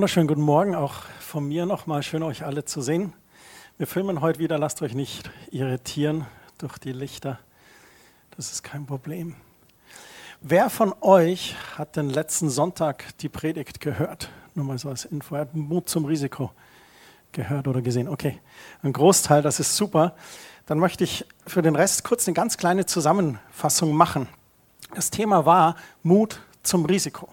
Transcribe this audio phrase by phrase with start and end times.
[0.00, 2.02] Wunderschönen guten Morgen auch von mir nochmal.
[2.02, 3.12] Schön, euch alle zu sehen.
[3.76, 4.58] Wir filmen heute wieder.
[4.58, 6.26] Lasst euch nicht irritieren
[6.56, 7.38] durch die Lichter.
[8.34, 9.36] Das ist kein Problem.
[10.40, 14.30] Wer von euch hat den letzten Sonntag die Predigt gehört?
[14.54, 15.34] Nur mal so als Info.
[15.34, 16.50] Er hat Mut zum Risiko
[17.32, 18.08] gehört oder gesehen.
[18.08, 18.40] Okay,
[18.82, 20.14] ein Großteil, das ist super.
[20.64, 24.28] Dann möchte ich für den Rest kurz eine ganz kleine Zusammenfassung machen.
[24.94, 27.28] Das Thema war Mut zum Risiko.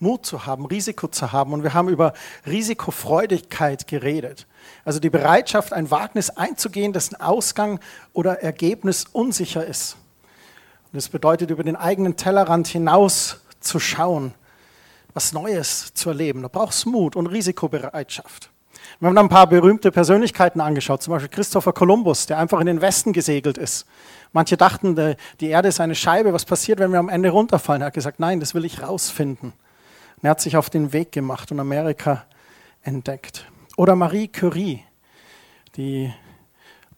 [0.00, 1.52] Mut zu haben, Risiko zu haben.
[1.52, 2.12] Und wir haben über
[2.46, 4.46] Risikofreudigkeit geredet.
[4.84, 7.80] Also die Bereitschaft, ein Wagnis einzugehen, dessen Ausgang
[8.12, 9.96] oder Ergebnis unsicher ist.
[10.92, 14.32] Und das bedeutet, über den eigenen Tellerrand hinaus zu schauen,
[15.14, 16.42] was Neues zu erleben.
[16.42, 18.50] Da braucht es Mut und Risikobereitschaft.
[19.00, 22.66] Wir haben dann ein paar berühmte Persönlichkeiten angeschaut, zum Beispiel Christopher Columbus, der einfach in
[22.66, 23.86] den Westen gesegelt ist.
[24.32, 27.82] Manche dachten, die Erde ist eine Scheibe, was passiert, wenn wir am Ende runterfallen?
[27.82, 29.52] Er hat gesagt, nein, das will ich rausfinden.
[30.18, 32.24] Und er hat sich auf den Weg gemacht und Amerika
[32.82, 33.48] entdeckt.
[33.76, 34.82] Oder Marie Curie,
[35.76, 36.12] die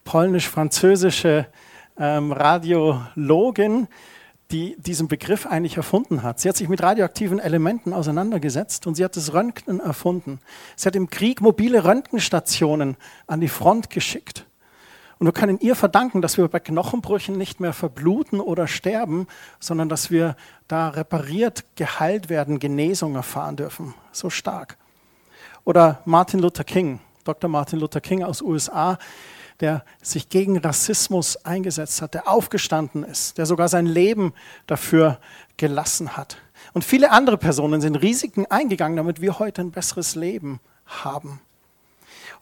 [0.04, 1.46] polnisch-französische
[1.98, 3.88] ähm, Radiologin,
[4.50, 6.40] die diesen Begriff eigentlich erfunden hat.
[6.40, 10.40] Sie hat sich mit radioaktiven Elementen auseinandergesetzt und sie hat das Röntgen erfunden.
[10.74, 14.46] Sie hat im Krieg mobile Röntgenstationen an die Front geschickt.
[15.20, 19.26] Und wir können ihr verdanken, dass wir bei Knochenbrüchen nicht mehr verbluten oder sterben,
[19.60, 20.34] sondern dass wir
[20.66, 23.92] da repariert, geheilt werden, Genesung erfahren dürfen.
[24.12, 24.78] So stark.
[25.64, 27.50] Oder Martin Luther King, Dr.
[27.50, 28.98] Martin Luther King aus USA,
[29.60, 34.32] der sich gegen Rassismus eingesetzt hat, der aufgestanden ist, der sogar sein Leben
[34.66, 35.20] dafür
[35.58, 36.38] gelassen hat.
[36.72, 41.42] Und viele andere Personen sind Risiken eingegangen, damit wir heute ein besseres Leben haben.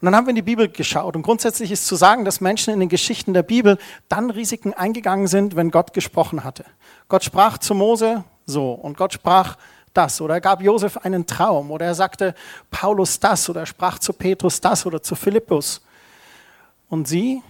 [0.00, 1.16] Und dann haben wir in die Bibel geschaut.
[1.16, 3.78] Und grundsätzlich ist zu sagen, dass Menschen in den Geschichten der Bibel
[4.08, 6.64] dann Risiken eingegangen sind, wenn Gott gesprochen hatte.
[7.08, 9.56] Gott sprach zu Mose so und Gott sprach
[9.92, 12.34] das oder er gab Josef einen Traum oder er sagte
[12.70, 15.82] Paulus das oder er sprach zu Petrus das oder zu Philippus.
[16.88, 17.42] Und sie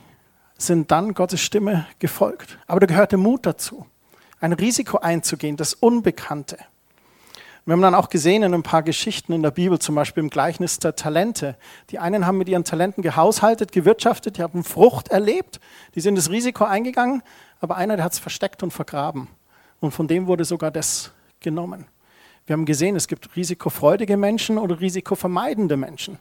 [0.56, 2.58] sind dann Gottes Stimme gefolgt.
[2.66, 3.87] Aber da gehörte Mut dazu,
[4.41, 6.58] ein Risiko einzugehen, das Unbekannte.
[7.69, 10.31] Wir haben dann auch gesehen in ein paar Geschichten in der Bibel, zum Beispiel im
[10.31, 11.55] Gleichnis der Talente.
[11.91, 15.61] Die einen haben mit ihren Talenten gehaushaltet, gewirtschaftet, die haben Frucht erlebt,
[15.95, 17.23] die sind das Risiko eingegangen,
[17.61, 19.29] aber einer, der hat es versteckt und vergraben.
[19.81, 21.84] Und von dem wurde sogar das genommen.
[22.47, 26.15] Wir haben gesehen, es gibt risikofreudige Menschen oder risikovermeidende Menschen.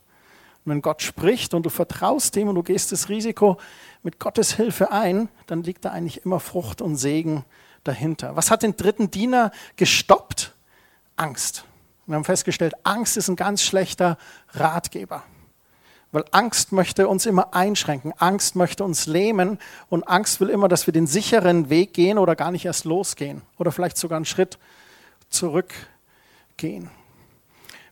[0.65, 3.55] Und wenn Gott spricht und du vertraust dem und du gehst das Risiko
[4.03, 7.45] mit Gottes Hilfe ein, dann liegt da eigentlich immer Frucht und Segen
[7.85, 8.35] dahinter.
[8.35, 10.56] Was hat den dritten Diener gestoppt?
[11.17, 11.65] Angst.
[12.05, 14.17] Wir haben festgestellt, Angst ist ein ganz schlechter
[14.53, 15.23] Ratgeber.
[16.13, 20.87] Weil Angst möchte uns immer einschränken, Angst möchte uns lähmen und Angst will immer, dass
[20.87, 24.57] wir den sicheren Weg gehen oder gar nicht erst losgehen oder vielleicht sogar einen Schritt
[25.29, 26.89] zurückgehen.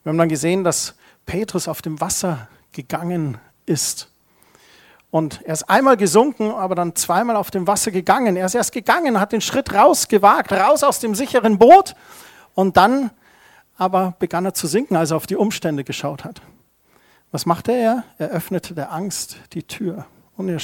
[0.03, 4.09] Wir haben dann gesehen, dass Petrus auf dem Wasser gegangen ist.
[5.12, 8.38] Und er ist einmal gesunken, aber dann zweimal auf dem Wasser gegangen.
[8.38, 11.96] Er ist erst gegangen, hat den Schritt rausgewagt, raus aus dem sicheren Boot
[12.56, 13.12] und dann
[13.78, 16.42] aber begann er zu sinken, als er auf die Umstände geschaut hat.
[17.32, 18.04] Was machte er?
[18.18, 20.06] Er öffnete der Angst die Tür
[20.38, 20.60] und er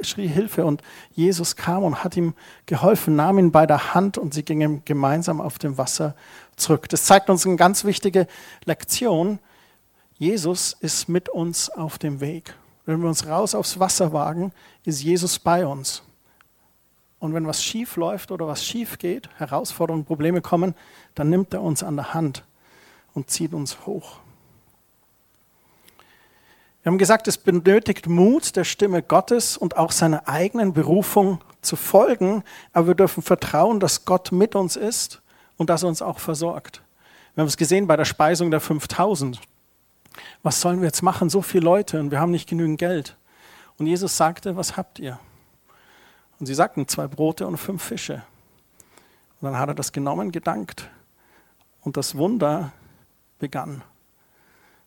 [0.00, 2.34] schrie Hilfe und Jesus kam und hat ihm
[2.66, 6.14] geholfen, nahm ihn bei der Hand und sie gingen gemeinsam auf dem Wasser
[6.56, 6.88] zurück.
[6.88, 8.26] Das zeigt uns eine ganz wichtige
[8.64, 9.38] Lektion.
[10.14, 12.54] Jesus ist mit uns auf dem Weg.
[12.86, 14.52] Wenn wir uns raus aufs Wasser wagen,
[14.84, 16.02] ist Jesus bei uns.
[17.20, 20.74] Und wenn was schief läuft oder was schief geht, Herausforderungen, Probleme kommen,
[21.14, 22.44] dann nimmt er uns an der Hand
[23.14, 24.20] und zieht uns hoch.
[26.82, 31.74] Wir haben gesagt, es benötigt Mut, der Stimme Gottes und auch seiner eigenen Berufung zu
[31.76, 35.20] folgen, aber wir dürfen vertrauen, dass Gott mit uns ist
[35.56, 36.82] und dass er uns auch versorgt.
[37.34, 39.40] Wir haben es gesehen bei der Speisung der 5000.
[40.42, 41.28] Was sollen wir jetzt machen?
[41.30, 43.16] So viele Leute und wir haben nicht genügend Geld.
[43.76, 45.18] Und Jesus sagte, was habt ihr?
[46.38, 48.22] Und sie sagten, zwei Brote und fünf Fische.
[49.40, 50.88] Und dann hat er das genommen, gedankt.
[51.82, 52.72] Und das Wunder
[53.38, 53.82] begann.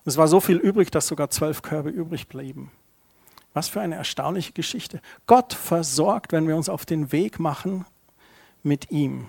[0.05, 2.71] Es war so viel übrig, dass sogar zwölf Körbe übrig blieben.
[3.53, 5.01] Was für eine erstaunliche Geschichte.
[5.27, 7.85] Gott versorgt, wenn wir uns auf den Weg machen
[8.63, 9.27] mit ihm.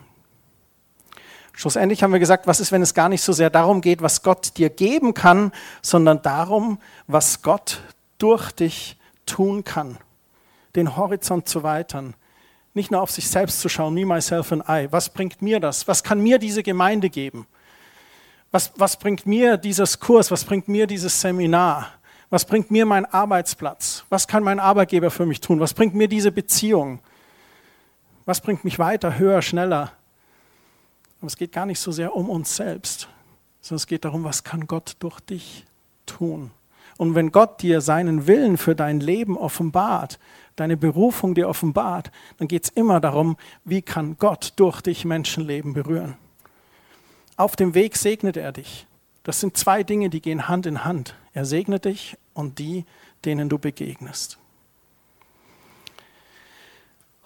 [1.53, 4.23] Schlussendlich haben wir gesagt, was ist, wenn es gar nicht so sehr darum geht, was
[4.23, 5.53] Gott dir geben kann,
[5.83, 7.83] sondern darum, was Gott
[8.19, 8.97] durch dich
[9.27, 9.99] tun kann
[10.77, 12.15] den Horizont zu weitern.
[12.75, 14.89] Nicht nur auf sich selbst zu schauen, me, myself and I.
[14.91, 15.87] Was bringt mir das?
[15.89, 17.47] Was kann mir diese Gemeinde geben?
[18.51, 20.31] Was, was bringt mir dieses Kurs?
[20.31, 21.89] Was bringt mir dieses Seminar?
[22.31, 24.05] Was bringt mir mein Arbeitsplatz?
[24.09, 25.61] Was kann mein Arbeitgeber für mich tun?
[25.61, 27.01] Was bringt mir diese Beziehung?
[28.25, 29.93] Was bringt mich weiter, höher, schneller?
[31.19, 33.09] Aber es geht gar nicht so sehr um uns selbst,
[33.61, 35.67] sondern es geht darum, was kann Gott durch dich
[36.07, 36.51] tun.
[36.97, 40.19] Und wenn Gott dir seinen Willen für dein Leben offenbart,
[40.57, 45.73] deine Berufung dir offenbart, dann geht es immer darum, wie kann Gott durch dich Menschenleben
[45.73, 46.17] berühren.
[47.37, 48.87] Auf dem Weg segnet er dich.
[49.25, 51.17] Das sind zwei Dinge, die gehen Hand in Hand.
[51.33, 52.85] Er segnet dich und die,
[53.25, 54.39] denen du begegnest.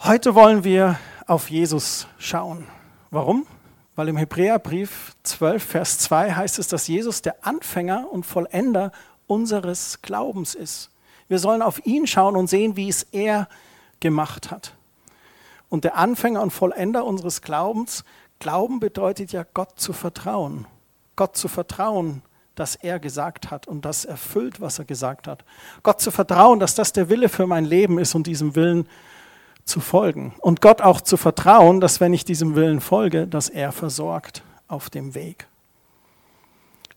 [0.00, 2.66] Heute wollen wir auf Jesus schauen.
[3.10, 3.46] Warum?
[3.96, 8.92] Weil im Hebräerbrief 12, Vers 2 heißt es, dass Jesus der Anfänger und Vollender
[9.26, 10.90] unseres Glaubens ist.
[11.28, 13.48] Wir sollen auf ihn schauen und sehen, wie es er
[14.00, 14.74] gemacht hat.
[15.68, 18.04] Und der Anfänger und Vollender unseres Glaubens,
[18.38, 20.66] Glauben bedeutet ja Gott zu vertrauen.
[21.16, 22.22] Gott zu vertrauen,
[22.54, 25.44] dass er gesagt hat und das erfüllt, was er gesagt hat.
[25.82, 28.88] Gott zu vertrauen, dass das der Wille für mein Leben ist und diesem Willen
[29.64, 30.34] zu folgen.
[30.40, 34.90] Und Gott auch zu vertrauen, dass wenn ich diesem Willen folge, dass er versorgt auf
[34.90, 35.48] dem Weg.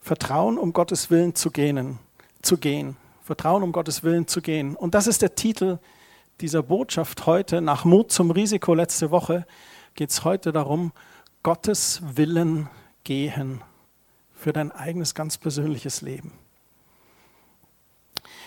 [0.01, 1.99] Vertrauen, um Gottes Willen zu gehen,
[2.41, 2.95] zu gehen.
[3.29, 4.75] Vertrauen, um Gottes Willen zu gehen.
[4.75, 5.77] Und das ist der Titel
[6.41, 7.61] dieser Botschaft heute.
[7.61, 9.45] Nach Mut zum Risiko letzte Woche
[9.93, 10.93] geht es heute darum,
[11.43, 12.69] Gottes Willen
[13.03, 13.61] gehen
[14.33, 16.31] für dein eigenes ganz persönliches Leben.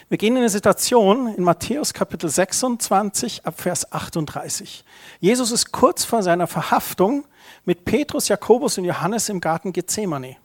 [0.08, 4.84] Wir gehen in eine Situation in Matthäus Kapitel 26 ab Vers 38.
[5.20, 7.24] Jesus ist kurz vor seiner Verhaftung
[7.64, 10.38] mit Petrus, Jakobus und Johannes im Garten Gethsemane.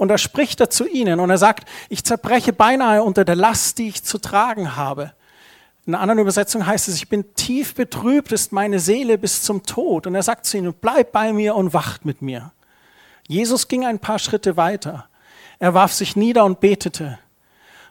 [0.00, 3.76] Und da spricht er zu ihnen und er sagt, ich zerbreche beinahe unter der Last,
[3.76, 5.12] die ich zu tragen habe.
[5.84, 9.62] In einer anderen Übersetzung heißt es, ich bin tief betrübt, ist meine Seele bis zum
[9.62, 10.06] Tod.
[10.06, 12.50] Und er sagt zu ihnen, bleib bei mir und wacht mit mir.
[13.28, 15.06] Jesus ging ein paar Schritte weiter.
[15.58, 17.18] Er warf sich nieder und betete,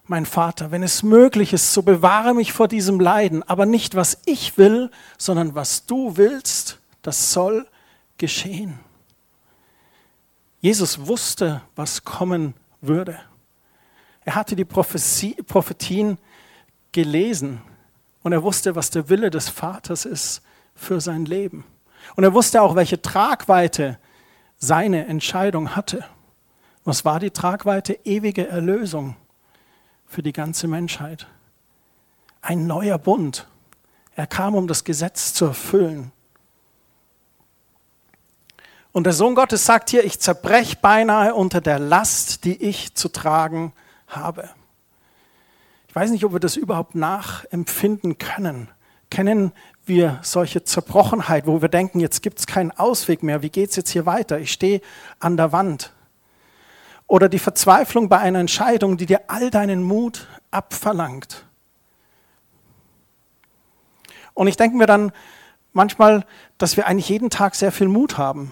[0.06, 4.18] mein Vater, wenn es möglich ist, so bewahre mich vor diesem Leiden, aber nicht was
[4.26, 4.90] ich will,
[5.20, 7.68] sondern was du willst, das soll
[8.18, 8.80] geschehen.
[10.62, 13.20] Jesus wusste, was kommen würde.
[14.26, 16.18] Er hatte die Prophetien
[16.92, 17.62] gelesen
[18.24, 20.42] und er wusste, was der Wille des Vaters ist
[20.76, 21.64] für sein Leben.
[22.16, 23.98] Und er wusste auch, welche Tragweite
[24.58, 26.04] seine Entscheidung hatte.
[26.84, 27.94] Was war die Tragweite?
[28.04, 29.16] Ewige Erlösung
[30.06, 31.28] für die ganze Menschheit.
[32.42, 33.48] Ein neuer Bund.
[34.16, 36.12] Er kam, um das Gesetz zu erfüllen.
[39.00, 43.07] Und der Sohn Gottes sagt hier, ich zerbrech beinahe unter der Last, die ich zu
[43.07, 43.72] tragen
[44.07, 44.50] habe.
[45.88, 48.68] Ich weiß nicht, ob wir das überhaupt nachempfinden können.
[49.10, 49.54] Kennen
[49.86, 53.78] wir solche Zerbrochenheit, wo wir denken, jetzt gibt es keinen Ausweg mehr, wie geht es
[53.78, 54.38] jetzt hier weiter?
[54.38, 54.81] Ich stehe
[55.22, 55.94] an der Wand.
[57.07, 61.46] Oder die Verzweiflung bei einer Entscheidung, die dir all deinen Mut abverlangt.
[64.34, 65.13] Und ich denke mir dann
[65.72, 66.25] manchmal,
[66.57, 68.51] dass wir eigentlich jeden Tag sehr viel Mut haben.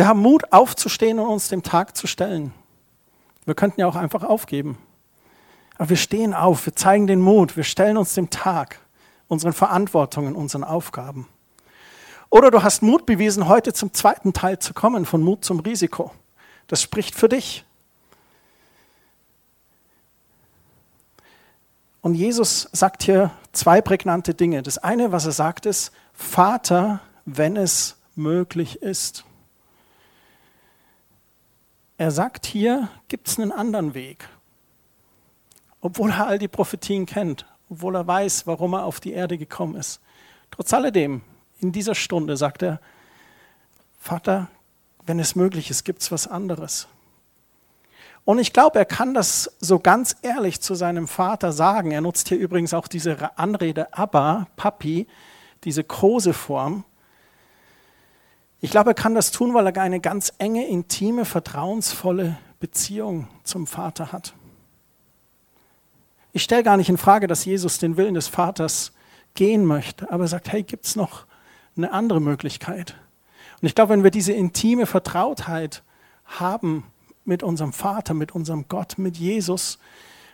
[0.00, 2.54] Wir haben Mut, aufzustehen und uns dem Tag zu stellen.
[3.44, 4.78] Wir könnten ja auch einfach aufgeben.
[5.76, 8.80] Aber wir stehen auf, wir zeigen den Mut, wir stellen uns dem Tag,
[9.28, 11.28] unseren Verantwortungen, unseren Aufgaben.
[12.30, 16.12] Oder du hast Mut bewiesen, heute zum zweiten Teil zu kommen, von Mut zum Risiko.
[16.66, 17.66] Das spricht für dich.
[22.00, 24.62] Und Jesus sagt hier zwei prägnante Dinge.
[24.62, 29.26] Das eine, was er sagt, ist, Vater, wenn es möglich ist.
[32.00, 34.26] Er sagt hier, gibt es einen anderen Weg.
[35.82, 39.74] Obwohl er all die Prophetien kennt, obwohl er weiß, warum er auf die Erde gekommen
[39.74, 40.00] ist.
[40.50, 41.20] Trotz alledem,
[41.58, 42.80] in dieser Stunde sagt er,
[43.98, 44.48] Vater,
[45.04, 46.88] wenn es möglich ist, gibt es was anderes.
[48.24, 51.90] Und ich glaube, er kann das so ganz ehrlich zu seinem Vater sagen.
[51.90, 55.06] Er nutzt hier übrigens auch diese Anrede Abba, Papi,
[55.64, 56.84] diese Koseform.
[58.62, 63.66] Ich glaube, er kann das tun, weil er eine ganz enge, intime, vertrauensvolle Beziehung zum
[63.66, 64.34] Vater hat.
[66.32, 68.92] Ich stelle gar nicht in Frage, dass Jesus den Willen des Vaters
[69.34, 71.24] gehen möchte, aber er sagt, hey, gibt es noch
[71.76, 72.96] eine andere Möglichkeit?
[73.60, 75.82] Und ich glaube, wenn wir diese intime Vertrautheit
[76.24, 76.84] haben
[77.24, 79.78] mit unserem Vater, mit unserem Gott, mit Jesus,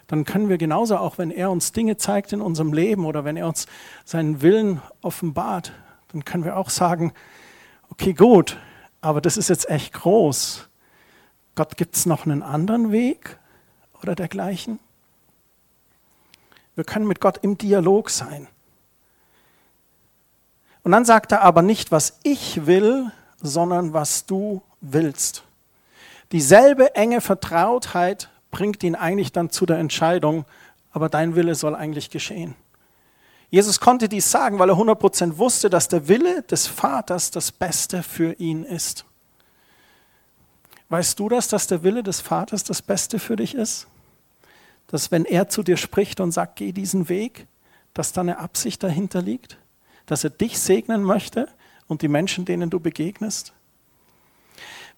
[0.07, 3.37] dann können wir genauso auch, wenn er uns Dinge zeigt in unserem Leben oder wenn
[3.37, 3.67] er uns
[4.05, 5.73] seinen Willen offenbart,
[6.13, 7.13] dann können wir auch sagen,
[7.91, 8.59] okay, gut,
[9.01, 10.69] aber das ist jetzt echt groß.
[11.55, 13.39] Gott, gibt es noch einen anderen Weg
[14.03, 14.79] oder dergleichen?
[16.75, 18.49] Wir können mit Gott im Dialog sein.
[20.83, 25.43] Und dann sagt er aber nicht, was ich will, sondern was du willst.
[26.33, 30.45] Dieselbe enge Vertrautheit bringt ihn eigentlich dann zu der Entscheidung,
[30.93, 32.55] aber dein Wille soll eigentlich geschehen.
[33.51, 38.03] Jesus konnte dies sagen, weil er 100% wusste, dass der Wille des Vaters das Beste
[38.03, 39.05] für ihn ist.
[40.89, 43.87] Weißt du das, dass der Wille des Vaters das Beste für dich ist?
[44.89, 47.47] Dass wenn er zu dir spricht und sagt, geh diesen Weg,
[47.95, 49.59] dass da eine Absicht dahinter liegt?
[50.07, 51.49] Dass er dich segnen möchte
[51.89, 53.53] und die Menschen, denen du begegnest?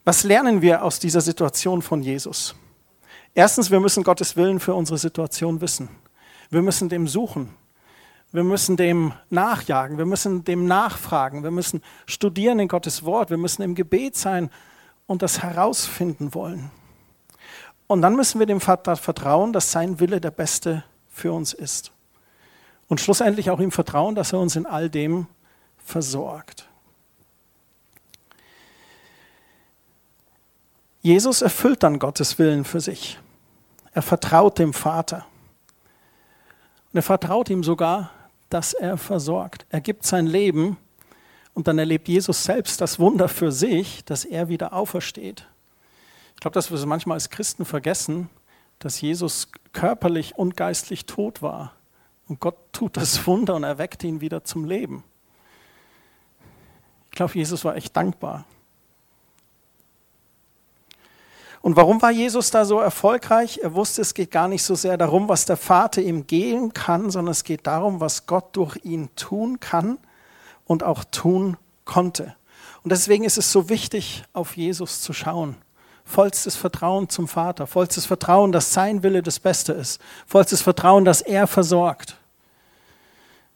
[0.05, 2.55] Was lernen wir aus dieser Situation von Jesus?
[3.35, 5.89] Erstens, wir müssen Gottes Willen für unsere Situation wissen.
[6.51, 7.55] Wir müssen dem suchen.
[8.31, 9.97] Wir müssen dem nachjagen.
[9.97, 11.43] Wir müssen dem nachfragen.
[11.43, 13.31] Wir müssen studieren in Gottes Wort.
[13.31, 14.51] Wir müssen im Gebet sein
[15.07, 16.71] und das herausfinden wollen.
[17.87, 21.91] Und dann müssen wir dem Vater vertrauen, dass sein Wille der beste für uns ist.
[22.87, 25.27] Und schlussendlich auch ihm vertrauen, dass er uns in all dem
[25.79, 26.69] versorgt.
[31.01, 33.19] Jesus erfüllt dann Gottes Willen für sich.
[33.93, 35.25] Er vertraut dem Vater.
[36.93, 38.11] Und er vertraut ihm sogar,
[38.49, 39.67] dass er versorgt.
[39.71, 40.77] Er gibt sein Leben
[41.55, 45.47] und dann erlebt Jesus selbst das Wunder für sich, dass er wieder aufersteht.
[46.35, 48.31] Ich glaube, dass wir es manchmal als Christen vergessen,
[48.79, 51.73] dass Jesus körperlich und geistlich tot war.
[52.29, 55.03] Und Gott tut das Wunder und erweckt ihn wieder zum Leben.
[57.11, 58.45] Ich glaube, Jesus war echt dankbar.
[61.61, 63.61] Und warum war Jesus da so erfolgreich?
[63.63, 67.11] Er wusste, es geht gar nicht so sehr darum, was der Vater ihm gehen kann,
[67.11, 69.99] sondern es geht darum, was Gott durch ihn tun kann
[70.67, 72.37] und auch tun konnte.
[72.85, 75.57] Und deswegen ist es so wichtig, auf Jesus zu schauen.
[76.05, 81.21] Vollstes Vertrauen zum Vater, vollstes Vertrauen, dass sein Wille das Beste ist, vollstes Vertrauen, dass
[81.21, 82.17] er versorgt.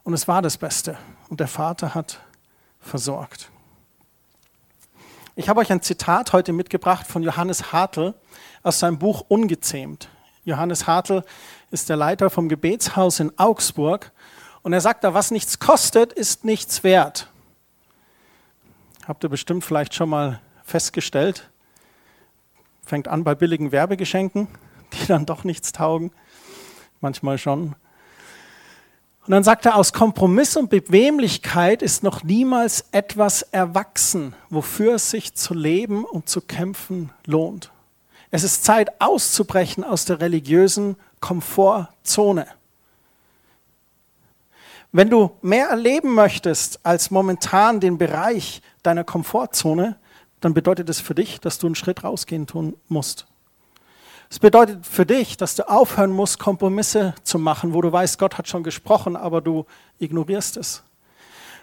[0.02, 0.99] Und es war das Beste.
[1.28, 2.21] Und der Vater hat
[2.80, 3.51] versorgt.
[5.34, 8.12] Ich habe euch ein Zitat heute mitgebracht von Johannes Hartl
[8.62, 10.10] aus seinem Buch Ungezähmt.
[10.44, 11.24] Johannes Hartl
[11.70, 14.12] ist der Leiter vom Gebetshaus in Augsburg
[14.60, 17.30] und er sagt da, was nichts kostet, ist nichts wert.
[19.08, 21.50] Habt ihr bestimmt vielleicht schon mal festgestellt.
[22.84, 24.48] Fängt an bei billigen Werbegeschenken,
[24.92, 26.12] die dann doch nichts taugen.
[27.00, 27.74] Manchmal schon.
[29.25, 35.11] Und dann sagt er, aus Kompromiss und Bequemlichkeit ist noch niemals etwas erwachsen, wofür es
[35.11, 37.71] sich zu leben und zu kämpfen lohnt.
[38.33, 42.47] Es ist Zeit auszubrechen aus der religiösen Komfortzone.
[44.91, 49.97] Wenn du mehr erleben möchtest als momentan den Bereich deiner Komfortzone,
[50.41, 53.26] dann bedeutet es für dich, dass du einen Schritt rausgehen tun musst.
[54.32, 58.38] Es bedeutet für dich, dass du aufhören musst, Kompromisse zu machen, wo du weißt, Gott
[58.38, 59.66] hat schon gesprochen, aber du
[59.98, 60.82] ignorierst es.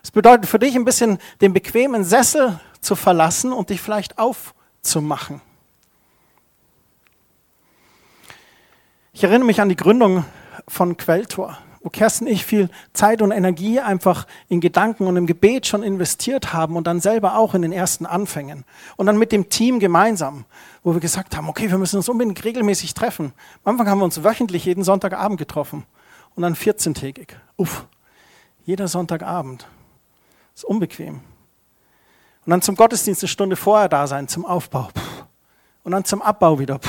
[0.03, 5.41] Es bedeutet für dich ein bisschen den bequemen Sessel zu verlassen und dich vielleicht aufzumachen.
[9.13, 10.23] Ich erinnere mich an die Gründung
[10.67, 15.27] von Quelltor wo Kerstin und ich viel Zeit und Energie einfach in Gedanken und im
[15.27, 18.65] Gebet schon investiert haben und dann selber auch in den ersten Anfängen.
[18.97, 20.45] Und dann mit dem Team gemeinsam,
[20.83, 23.33] wo wir gesagt haben, okay, wir müssen uns unbedingt regelmäßig treffen.
[23.63, 25.85] Am Anfang haben wir uns wöchentlich jeden Sonntagabend getroffen
[26.35, 27.29] und dann 14-tägig.
[27.57, 27.85] Uff,
[28.65, 29.67] jeder Sonntagabend.
[30.55, 31.21] ist unbequem.
[32.45, 34.89] Und dann zum Gottesdienst eine Stunde vorher da sein, zum Aufbau.
[35.83, 36.79] Und dann zum Abbau wieder.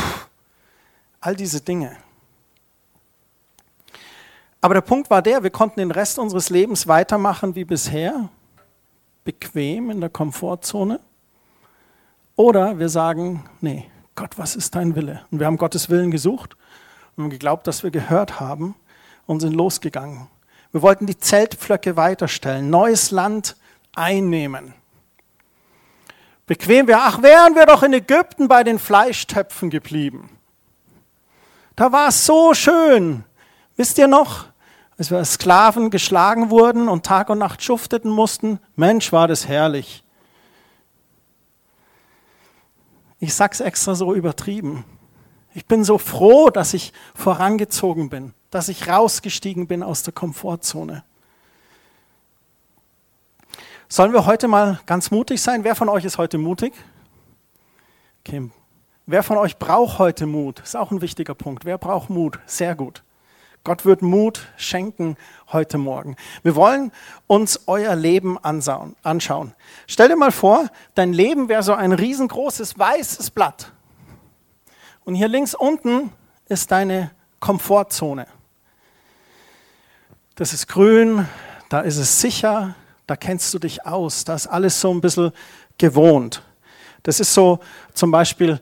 [1.20, 1.96] All diese Dinge.
[4.60, 8.28] Aber der Punkt war der, wir konnten den Rest unseres Lebens weitermachen wie bisher,
[9.24, 11.00] bequem in der Komfortzone.
[12.36, 15.24] Oder wir sagen, nee, Gott, was ist dein Wille?
[15.30, 16.56] Und wir haben Gottes Willen gesucht
[17.16, 18.74] und haben geglaubt, dass wir gehört haben
[19.26, 20.28] und sind losgegangen.
[20.72, 23.56] Wir wollten die Zeltpflöcke weiterstellen, neues Land
[23.94, 24.74] einnehmen.
[26.46, 30.30] Bequem wäre, ach, wären wir doch in Ägypten bei den Fleischtöpfen geblieben.
[31.76, 33.24] Da war es so schön.
[33.76, 34.49] Wisst ihr noch?
[35.00, 38.60] Als wir Sklaven geschlagen wurden und Tag und Nacht schufteten mussten.
[38.76, 40.04] Mensch, war das herrlich.
[43.18, 44.84] Ich sag's extra so übertrieben.
[45.54, 51.02] Ich bin so froh, dass ich vorangezogen bin, dass ich rausgestiegen bin aus der Komfortzone.
[53.88, 55.64] Sollen wir heute mal ganz mutig sein?
[55.64, 56.74] Wer von euch ist heute mutig?
[58.22, 58.50] Okay.
[59.06, 60.60] Wer von euch braucht heute Mut?
[60.60, 61.64] Ist auch ein wichtiger Punkt.
[61.64, 62.38] Wer braucht Mut?
[62.44, 63.02] Sehr gut.
[63.62, 65.16] Gott wird Mut schenken
[65.52, 66.16] heute Morgen.
[66.42, 66.92] Wir wollen
[67.26, 69.54] uns euer Leben anschauen.
[69.86, 73.72] Stell dir mal vor, dein Leben wäre so ein riesengroßes weißes Blatt.
[75.04, 76.10] Und hier links unten
[76.48, 78.26] ist deine Komfortzone.
[80.36, 81.28] Das ist grün,
[81.68, 82.74] da ist es sicher,
[83.06, 85.32] da kennst du dich aus, da ist alles so ein bisschen
[85.76, 86.42] gewohnt.
[87.02, 87.58] Das ist so
[87.92, 88.58] zum Beispiel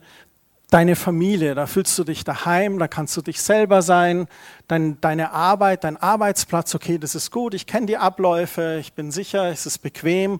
[0.69, 4.27] deine Familie, da fühlst du dich daheim, da kannst du dich selber sein,
[4.67, 9.11] dein, deine Arbeit, dein Arbeitsplatz, okay, das ist gut, ich kenne die Abläufe, ich bin
[9.11, 10.39] sicher, es ist bequem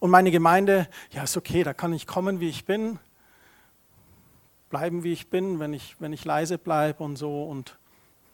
[0.00, 2.98] und meine Gemeinde, ja, ist okay, da kann ich kommen, wie ich bin.
[4.70, 7.44] bleiben, wie ich bin, wenn ich, wenn ich leise bleibe und so.
[7.44, 7.76] Und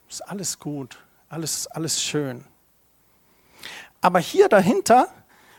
[0.08, 0.98] ist alles gut,
[1.28, 2.44] alles, alles schön.
[4.00, 5.08] Aber hier dahinter,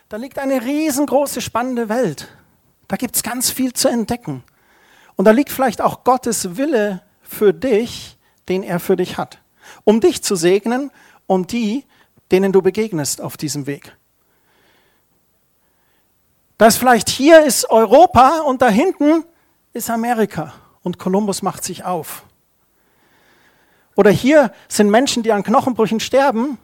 [0.08, 2.28] da liegt eine riesengroße, spannende Welt.
[2.88, 4.44] Da gibt es ganz viel zu entdecken.
[5.16, 8.16] Und da liegt vielleicht auch Gottes Wille für dich,
[8.48, 9.38] den er für dich hat.
[9.84, 10.90] Um dich zu segnen,
[11.26, 11.84] um die,
[12.30, 13.96] denen du begegnest auf diesem Weg.
[16.58, 19.24] Das vielleicht hier ist Europa und da hinten
[19.72, 22.24] ist Amerika und Kolumbus macht sich auf.
[23.94, 26.58] Oder hier sind Menschen, die an Knochenbrüchen sterben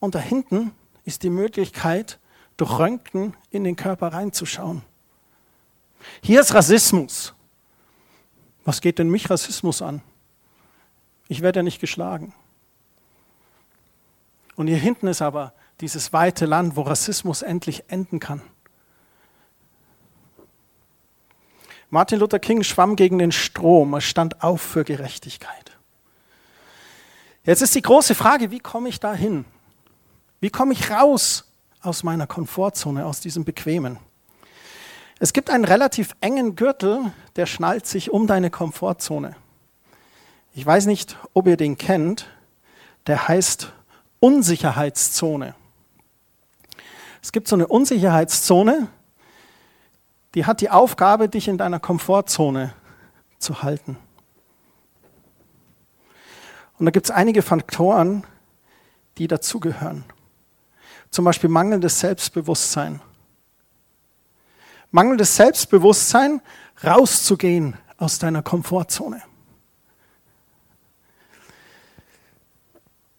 [0.00, 0.72] und da hinten
[1.04, 2.18] ist die Möglichkeit,
[2.56, 4.82] durch Röntgen in den Körper reinzuschauen.
[6.22, 7.32] Hier ist Rassismus.
[8.68, 10.02] Was geht denn mich Rassismus an?
[11.26, 12.34] Ich werde ja nicht geschlagen.
[14.56, 18.42] Und hier hinten ist aber dieses weite Land, wo Rassismus endlich enden kann.
[21.88, 25.72] Martin Luther King schwamm gegen den Strom, er stand auf für Gerechtigkeit.
[27.44, 29.46] Jetzt ist die große Frage, wie komme ich da hin?
[30.40, 33.98] Wie komme ich raus aus meiner Komfortzone, aus diesem Bequemen?
[35.20, 39.34] Es gibt einen relativ engen Gürtel, der schnallt sich um deine Komfortzone.
[40.54, 42.28] Ich weiß nicht, ob ihr den kennt.
[43.06, 43.72] Der heißt
[44.20, 45.54] Unsicherheitszone.
[47.22, 48.88] Es gibt so eine Unsicherheitszone,
[50.34, 52.74] die hat die Aufgabe, dich in deiner Komfortzone
[53.38, 53.96] zu halten.
[56.78, 58.24] Und da gibt es einige Faktoren,
[59.16, 60.04] die dazugehören.
[61.10, 63.00] Zum Beispiel mangelndes Selbstbewusstsein.
[64.90, 66.40] Mangelndes Selbstbewusstsein,
[66.82, 69.22] rauszugehen aus deiner Komfortzone.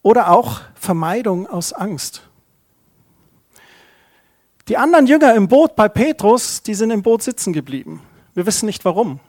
[0.02, 2.22] Oder auch Vermeidung aus Angst.
[4.66, 8.02] Die anderen Jünger im Boot bei Petrus, die sind im Boot sitzen geblieben.
[8.34, 9.20] Wir wissen nicht warum.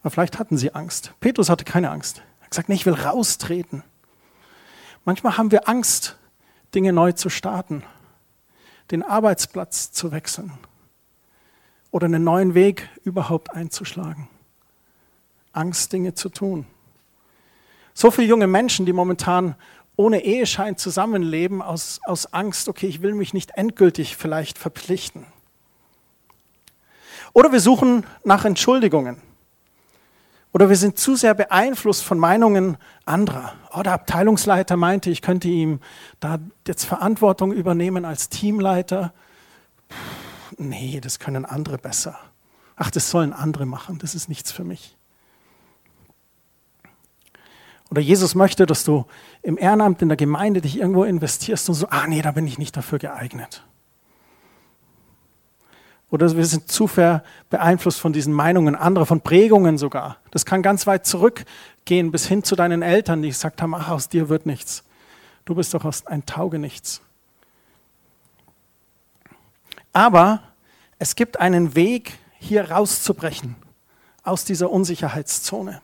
[0.00, 1.12] Aber vielleicht hatten sie Angst.
[1.20, 2.18] Petrus hatte keine Angst.
[2.40, 3.82] Er hat gesagt, nee, ich will raustreten.
[5.04, 6.16] Manchmal haben wir Angst,
[6.74, 7.82] Dinge neu zu starten,
[8.90, 10.52] den Arbeitsplatz zu wechseln
[11.98, 14.28] oder einen neuen Weg überhaupt einzuschlagen.
[15.52, 16.64] Angst, Dinge zu tun.
[17.92, 19.56] So viele junge Menschen, die momentan
[19.96, 25.26] ohne Eheschein zusammenleben aus, aus Angst, okay, ich will mich nicht endgültig vielleicht verpflichten.
[27.32, 29.20] Oder wir suchen nach Entschuldigungen.
[30.52, 33.54] Oder wir sind zu sehr beeinflusst von Meinungen anderer.
[33.72, 35.80] Oh, der Abteilungsleiter meinte, ich könnte ihm
[36.20, 39.12] da jetzt Verantwortung übernehmen als Teamleiter.
[40.56, 42.18] Nee, das können andere besser.
[42.76, 44.96] Ach, das sollen andere machen, das ist nichts für mich.
[47.90, 49.06] Oder Jesus möchte, dass du
[49.42, 52.58] im Ehrenamt in der Gemeinde dich irgendwo investierst und so, ah nee, da bin ich
[52.58, 53.64] nicht dafür geeignet.
[56.10, 60.18] Oder wir sind zu sehr beeinflusst von diesen Meinungen anderer, von Prägungen sogar.
[60.30, 64.08] Das kann ganz weit zurückgehen bis hin zu deinen Eltern, die gesagt haben, ach, aus
[64.08, 64.84] dir wird nichts.
[65.44, 67.02] Du bist doch ein Taugenichts.
[69.92, 70.42] Aber
[70.98, 73.56] es gibt einen Weg, hier rauszubrechen
[74.22, 75.80] aus dieser Unsicherheitszone.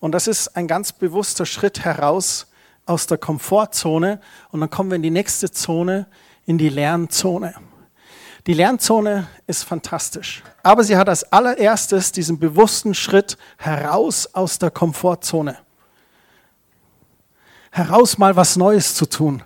[0.00, 2.46] Und das ist ein ganz bewusster Schritt heraus
[2.86, 4.20] aus der Komfortzone.
[4.50, 6.06] Und dann kommen wir in die nächste Zone,
[6.44, 7.54] in die Lernzone.
[8.46, 10.42] Die Lernzone ist fantastisch.
[10.62, 15.56] Aber sie hat als allererstes diesen bewussten Schritt heraus aus der Komfortzone.
[17.70, 19.42] Heraus mal was Neues zu tun.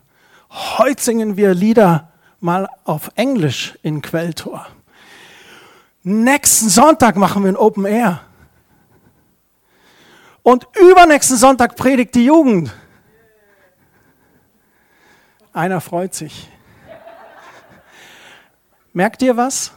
[0.50, 4.66] Heute singen wir Lieder mal auf Englisch in Quelltor.
[6.02, 8.20] Nächsten Sonntag machen wir ein Open Air.
[10.42, 12.72] Und übernächsten Sonntag predigt die Jugend.
[15.52, 16.48] Einer freut sich.
[18.92, 19.72] Merkt ihr was?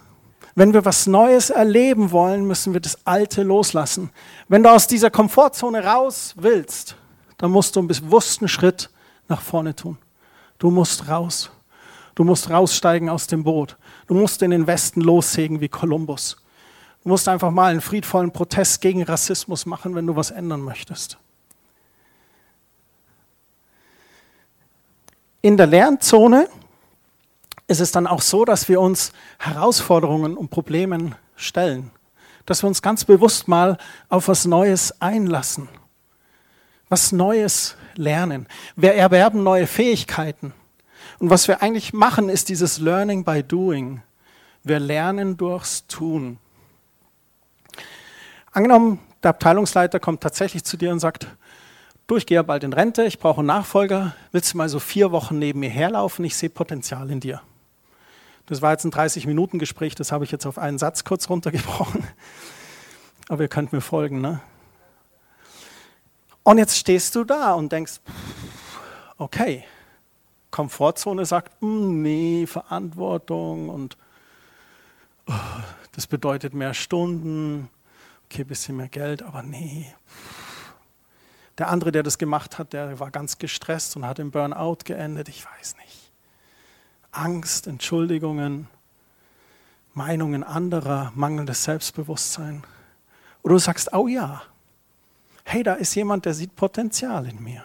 [0.56, 4.12] Wenn wir was Neues erleben wollen, müssen wir das Alte loslassen.
[4.48, 6.96] Wenn du aus dieser Komfortzone raus willst,
[7.38, 8.90] dann musst du einen bewussten Schritt
[9.28, 9.98] nach vorne tun.
[10.60, 11.50] Du musst raus.
[12.16, 13.78] Du musst raussteigen aus dem Boot.
[14.08, 16.38] Du musst in den Westen lossägen wie Kolumbus.
[17.04, 21.18] Du musst einfach mal einen friedvollen Protest gegen Rassismus machen, wenn du was ändern möchtest.
[25.42, 26.48] In der Lernzone
[27.68, 31.90] ist es dann auch so, dass wir uns Herausforderungen und Problemen stellen.
[32.46, 33.78] Dass wir uns ganz bewusst mal
[34.10, 35.70] auf was Neues einlassen.
[36.90, 38.48] Was Neues lernen.
[38.76, 40.54] Wir erwerben neue Fähigkeiten.
[41.22, 44.02] Und was wir eigentlich machen, ist dieses Learning by Doing.
[44.64, 46.40] Wir lernen durchs Tun.
[48.52, 51.28] Angenommen, der Abteilungsleiter kommt tatsächlich zu dir und sagt,
[52.08, 55.12] du, ich gehe bald in Rente, ich brauche einen Nachfolger, willst du mal so vier
[55.12, 57.44] Wochen neben mir herlaufen, ich sehe Potenzial in dir.
[58.48, 62.04] Das war jetzt ein 30-Minuten-Gespräch, das habe ich jetzt auf einen Satz kurz runtergebrochen.
[63.30, 64.42] Aber ihr könnt mir folgen, ne?
[66.42, 68.00] Und jetzt stehst du da und denkst,
[69.20, 69.66] okay,
[70.52, 73.98] Komfortzone sagt, hm, nee, Verantwortung und
[75.28, 75.34] oh,
[75.94, 77.70] das bedeutet mehr Stunden,
[78.26, 79.94] okay, bisschen mehr Geld, aber nee.
[81.58, 85.30] Der andere, der das gemacht hat, der war ganz gestresst und hat im Burnout geendet,
[85.30, 86.12] ich weiß nicht.
[87.12, 88.68] Angst, Entschuldigungen,
[89.94, 92.64] Meinungen anderer, mangelndes Selbstbewusstsein.
[93.44, 94.42] Oder du sagst, oh ja,
[95.44, 97.64] hey, da ist jemand, der sieht Potenzial in mir.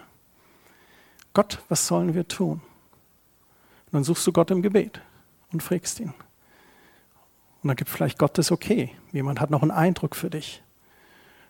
[1.33, 2.61] Gott, was sollen wir tun?
[3.87, 5.01] Und dann suchst du Gott im Gebet
[5.51, 6.13] und fragst ihn.
[7.61, 8.91] Und dann gibt vielleicht Gott das okay.
[9.11, 10.61] Jemand hat noch einen Eindruck für dich.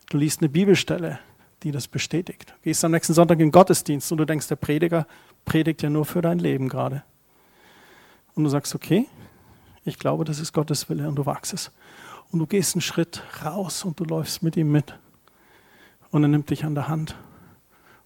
[0.09, 1.19] Du liest eine Bibelstelle,
[1.63, 2.49] die das bestätigt.
[2.49, 5.07] Du gehst am nächsten Sonntag in den Gottesdienst und du denkst, der Prediger
[5.45, 7.03] predigt ja nur für dein Leben gerade.
[8.35, 9.07] Und du sagst, okay,
[9.83, 11.71] ich glaube, das ist Gottes Wille und du wachst es.
[12.31, 14.93] Und du gehst einen Schritt raus und du läufst mit ihm mit.
[16.11, 17.15] Und er nimmt dich an der Hand.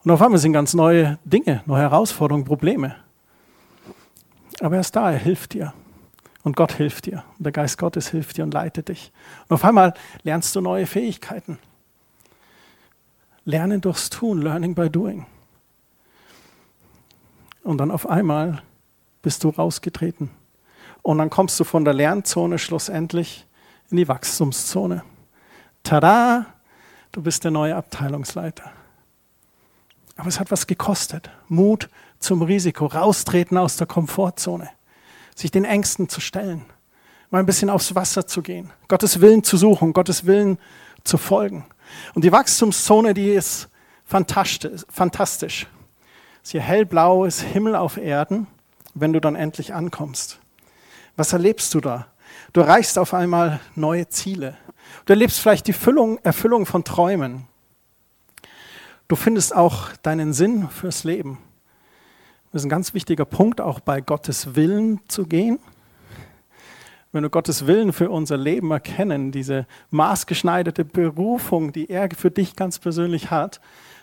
[0.03, 2.95] Und auf einmal sind ganz neue Dinge, neue Herausforderungen, Probleme.
[4.61, 5.73] Aber er ist da, er hilft dir.
[6.43, 7.23] Und Gott hilft dir.
[7.37, 9.11] Und der Geist Gottes hilft dir und leitet dich.
[9.47, 9.93] Und auf einmal
[10.23, 11.57] lernst du neue Fähigkeiten.
[13.43, 15.25] Lernen durchs Tun, Learning by Doing.
[17.63, 18.61] Und dann auf einmal
[19.23, 20.29] bist du rausgetreten.
[21.01, 23.47] Und dann kommst du von der Lernzone schlussendlich
[23.89, 25.03] in die Wachstumszone.
[25.83, 26.45] Tada!
[27.11, 28.71] Du bist der neue Abteilungsleiter.
[30.15, 31.29] Aber es hat was gekostet.
[31.49, 31.89] Mut
[32.21, 34.69] zum Risiko, raustreten aus der Komfortzone,
[35.35, 36.65] sich den Ängsten zu stellen,
[37.29, 40.57] mal ein bisschen aufs Wasser zu gehen, Gottes Willen zu suchen, Gottes Willen
[41.03, 41.65] zu folgen.
[42.13, 43.69] Und die Wachstumszone, die ist
[44.05, 44.85] fantastisch.
[44.89, 45.67] fantastisch.
[46.43, 48.47] hier hellblau, ist Himmel auf Erden,
[48.93, 50.39] wenn du dann endlich ankommst.
[51.15, 52.07] Was erlebst du da?
[52.53, 54.57] Du erreichst auf einmal neue Ziele.
[55.05, 57.47] Du erlebst vielleicht die Füllung, Erfüllung von Träumen.
[59.07, 61.37] Du findest auch deinen Sinn fürs Leben.
[62.51, 65.59] Das ist ein ganz wichtiger Punkt, auch bei Gottes Willen zu gehen.
[67.13, 72.55] Wenn wir Gottes Willen für unser Leben erkennen, diese maßgeschneiderte Berufung, die er für dich
[72.55, 73.61] ganz persönlich hat,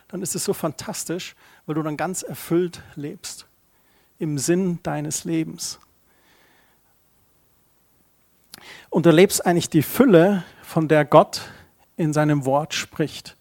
[0.08, 3.46] dann ist es so fantastisch, weil du dann ganz erfüllt lebst
[4.18, 5.78] im Sinn deines Lebens
[8.90, 11.42] und erlebst eigentlich die Fülle, von der Gott
[11.96, 13.36] in seinem Wort spricht.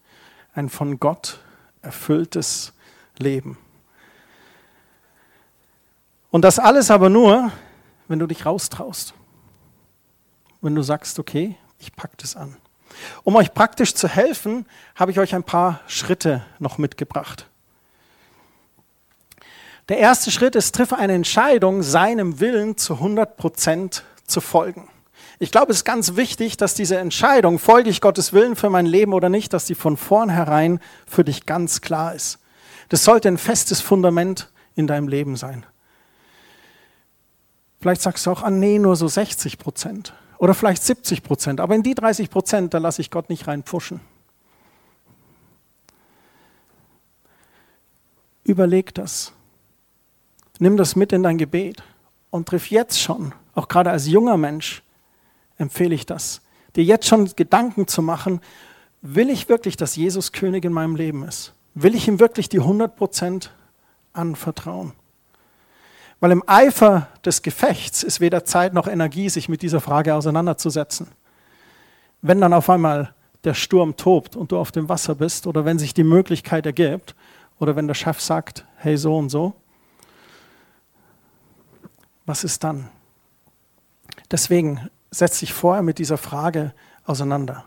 [0.53, 1.39] Ein von Gott
[1.81, 2.73] erfülltes
[3.17, 3.57] Leben.
[6.29, 7.51] Und das alles aber nur,
[8.07, 9.13] wenn du dich raustraust.
[10.61, 12.57] Wenn du sagst, okay, ich packe das an.
[13.23, 17.47] Um euch praktisch zu helfen, habe ich euch ein paar Schritte noch mitgebracht.
[19.89, 24.89] Der erste Schritt ist, triffe eine Entscheidung, seinem Willen zu 100 Prozent zu folgen.
[25.39, 28.85] Ich glaube, es ist ganz wichtig, dass diese Entscheidung, folge ich Gottes Willen für mein
[28.85, 32.39] Leben oder nicht, dass die von vornherein für dich ganz klar ist.
[32.89, 35.65] Das sollte ein festes Fundament in deinem Leben sein.
[37.79, 41.75] Vielleicht sagst du auch, ah nee, nur so 60 Prozent oder vielleicht 70 Prozent, aber
[41.75, 43.99] in die 30 Prozent, da lasse ich Gott nicht reinpfuschen.
[48.43, 49.33] Überleg das.
[50.59, 51.83] Nimm das mit in dein Gebet
[52.29, 54.83] und triff jetzt schon, auch gerade als junger Mensch,
[55.57, 56.41] empfehle ich das,
[56.75, 58.41] dir jetzt schon Gedanken zu machen,
[59.01, 61.53] will ich wirklich, dass Jesus König in meinem Leben ist?
[61.73, 63.49] Will ich ihm wirklich die 100%
[64.13, 64.93] anvertrauen?
[66.19, 71.07] Weil im Eifer des Gefechts ist weder Zeit noch Energie, sich mit dieser Frage auseinanderzusetzen.
[72.21, 75.77] Wenn dann auf einmal der Sturm tobt und du auf dem Wasser bist oder wenn
[75.77, 77.15] sich die Möglichkeit ergibt
[77.59, 79.53] oder wenn der Chef sagt, hey so und so,
[82.25, 82.89] was ist dann?
[84.31, 86.73] Deswegen setz dich vorher mit dieser Frage
[87.05, 87.63] auseinander.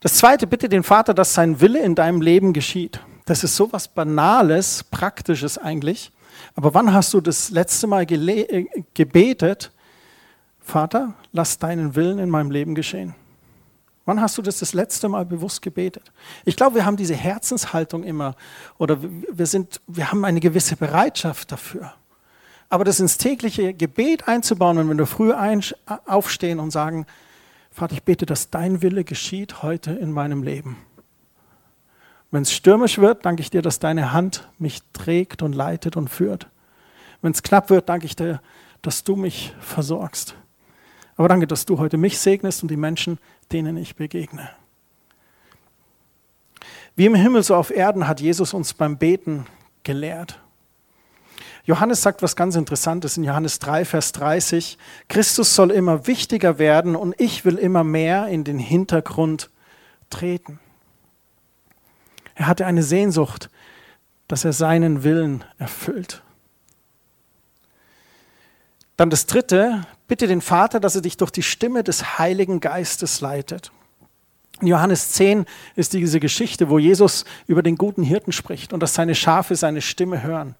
[0.00, 3.00] Das zweite, bitte den Vater, dass sein Wille in deinem Leben geschieht.
[3.26, 6.10] Das ist so was Banales, Praktisches eigentlich.
[6.54, 9.72] Aber wann hast du das letzte Mal äh, gebetet,
[10.60, 13.14] Vater, lass deinen Willen in meinem Leben geschehen?
[14.04, 16.10] Wann hast du das das letzte Mal bewusst gebetet?
[16.44, 18.34] Ich glaube, wir haben diese Herzenshaltung immer
[18.78, 21.92] oder wir, sind, wir haben eine gewisse Bereitschaft dafür.
[22.68, 25.32] Aber das ins tägliche Gebet einzubauen und wenn wir früh
[26.06, 27.06] aufstehen und sagen,
[27.70, 30.76] Vater, ich bete, dass dein Wille geschieht heute in meinem Leben.
[32.30, 36.08] Wenn es stürmisch wird, danke ich dir, dass deine Hand mich trägt und leitet und
[36.08, 36.46] führt.
[37.22, 38.40] Wenn es knapp wird, danke ich dir,
[38.82, 40.34] dass du mich versorgst.
[41.16, 43.18] Aber danke, dass du heute mich segnest und die Menschen,
[43.52, 44.48] denen ich begegne.
[46.96, 49.46] Wie im Himmel so auf Erden hat Jesus uns beim Beten
[49.82, 50.40] gelehrt.
[51.64, 54.78] Johannes sagt was ganz Interessantes in Johannes 3, Vers 30.
[55.08, 59.50] Christus soll immer wichtiger werden und ich will immer mehr in den Hintergrund
[60.08, 60.58] treten.
[62.40, 63.50] Er hatte eine Sehnsucht,
[64.26, 66.22] dass er seinen Willen erfüllt.
[68.96, 73.20] Dann das dritte, bitte den Vater, dass er dich durch die Stimme des Heiligen Geistes
[73.20, 73.72] leitet.
[74.58, 75.44] In Johannes 10
[75.76, 79.82] ist diese Geschichte, wo Jesus über den guten Hirten spricht und dass seine Schafe seine
[79.82, 80.54] Stimme hören.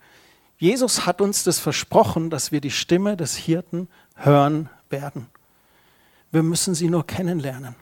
[0.59, 5.29] Jesus hat uns das versprochen, dass wir die Stimme des Hirten hören werden.
[6.31, 7.75] Wir müssen sie nur kennenlernen,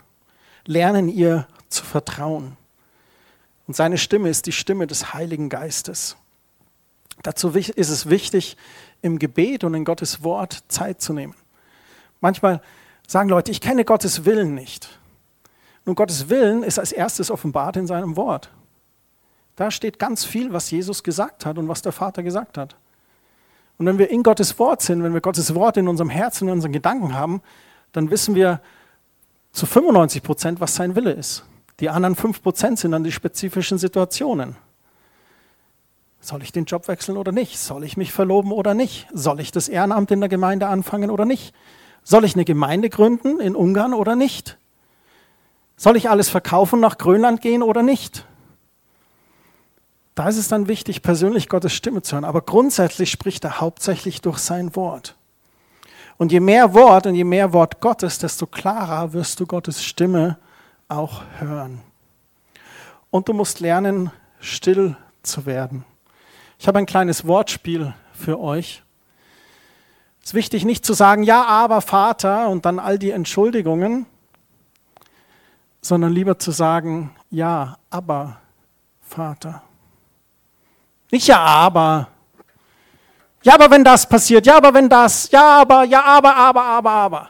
[0.67, 2.57] lernen ihr zu vertrauen.
[3.69, 6.17] Und seine Stimme ist die Stimme des Heiligen Geistes.
[7.23, 8.57] Dazu ist es wichtig,
[9.03, 11.35] im Gebet und in Gottes Wort Zeit zu nehmen.
[12.21, 12.63] Manchmal
[13.07, 14.99] sagen Leute, ich kenne Gottes Willen nicht.
[15.85, 18.51] Nun, Gottes Willen ist als erstes offenbart in seinem Wort.
[19.55, 22.75] Da steht ganz viel, was Jesus gesagt hat und was der Vater gesagt hat.
[23.77, 26.55] Und wenn wir in Gottes Wort sind, wenn wir Gottes Wort in unserem Herzen, in
[26.55, 27.43] unseren Gedanken haben,
[27.93, 28.61] dann wissen wir
[29.53, 31.45] zu 95 Prozent, was sein Wille ist.
[31.81, 34.57] Die anderen 5 Prozent sind dann die spezifischen Situationen.
[36.21, 37.59] Soll ich den Job wechseln oder nicht?
[37.59, 39.07] Soll ich mich verloben oder nicht?
[39.13, 41.55] Soll ich das Ehrenamt in der Gemeinde anfangen oder nicht?
[42.03, 44.59] Soll ich eine Gemeinde gründen in Ungarn oder nicht?
[45.77, 48.27] Soll ich alles verkaufen, nach Grönland gehen oder nicht?
[50.17, 52.25] Da ist es dann wichtig, persönlich Gottes Stimme zu hören.
[52.25, 55.15] Aber grundsätzlich spricht er hauptsächlich durch sein Wort.
[56.17, 60.37] Und je mehr Wort und je mehr Wort Gottes, desto klarer wirst du Gottes Stimme
[60.89, 61.83] auch hören.
[63.11, 65.85] Und du musst lernen, still zu werden.
[66.59, 68.83] Ich habe ein kleines Wortspiel für euch.
[70.21, 74.07] Es ist wichtig, nicht zu sagen, ja, aber Vater und dann all die Entschuldigungen,
[75.81, 78.39] sondern lieber zu sagen, ja, aber,
[79.01, 79.63] Vater.
[81.11, 82.09] Nicht ja, aber.
[83.43, 86.91] Ja, aber wenn das passiert, ja, aber wenn das, ja, aber, ja, aber, aber, aber,
[86.91, 87.29] aber.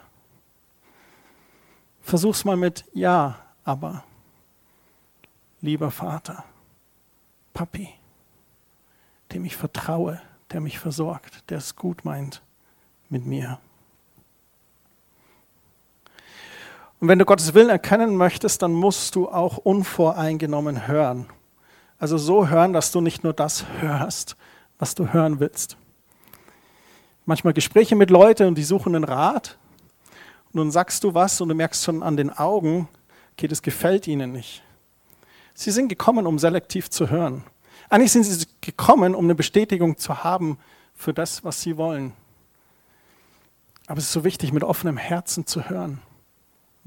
[2.00, 3.36] Versuch's mal mit ja,
[3.68, 4.02] aber.
[5.60, 6.42] Lieber Vater,
[7.52, 7.88] Papi,
[9.32, 12.40] dem ich vertraue, der mich versorgt, der es gut meint
[13.10, 13.58] mit mir.
[17.00, 21.26] Und wenn du Gottes Willen erkennen möchtest, dann musst du auch unvoreingenommen hören.
[21.98, 24.36] Also so hören, dass du nicht nur das hörst,
[24.78, 25.76] was du hören willst.
[27.26, 29.58] Manchmal Gespräche mit Leuten und die suchen einen Rat.
[30.52, 32.88] Und dann sagst du was und du merkst schon an den Augen,
[33.38, 34.62] okay, das gefällt ihnen nicht.
[35.54, 37.44] Sie sind gekommen, um selektiv zu hören.
[37.88, 40.58] Eigentlich sind sie gekommen, um eine Bestätigung zu haben
[40.94, 42.12] für das, was sie wollen.
[43.86, 46.02] Aber es ist so wichtig, mit offenem Herzen zu hören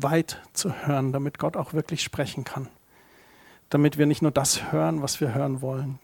[0.04, 2.68] weit zu hören, damit Gott auch wirklich sprechen kann.
[3.70, 6.00] Damit wir nicht nur das hören, was wir hören wollen.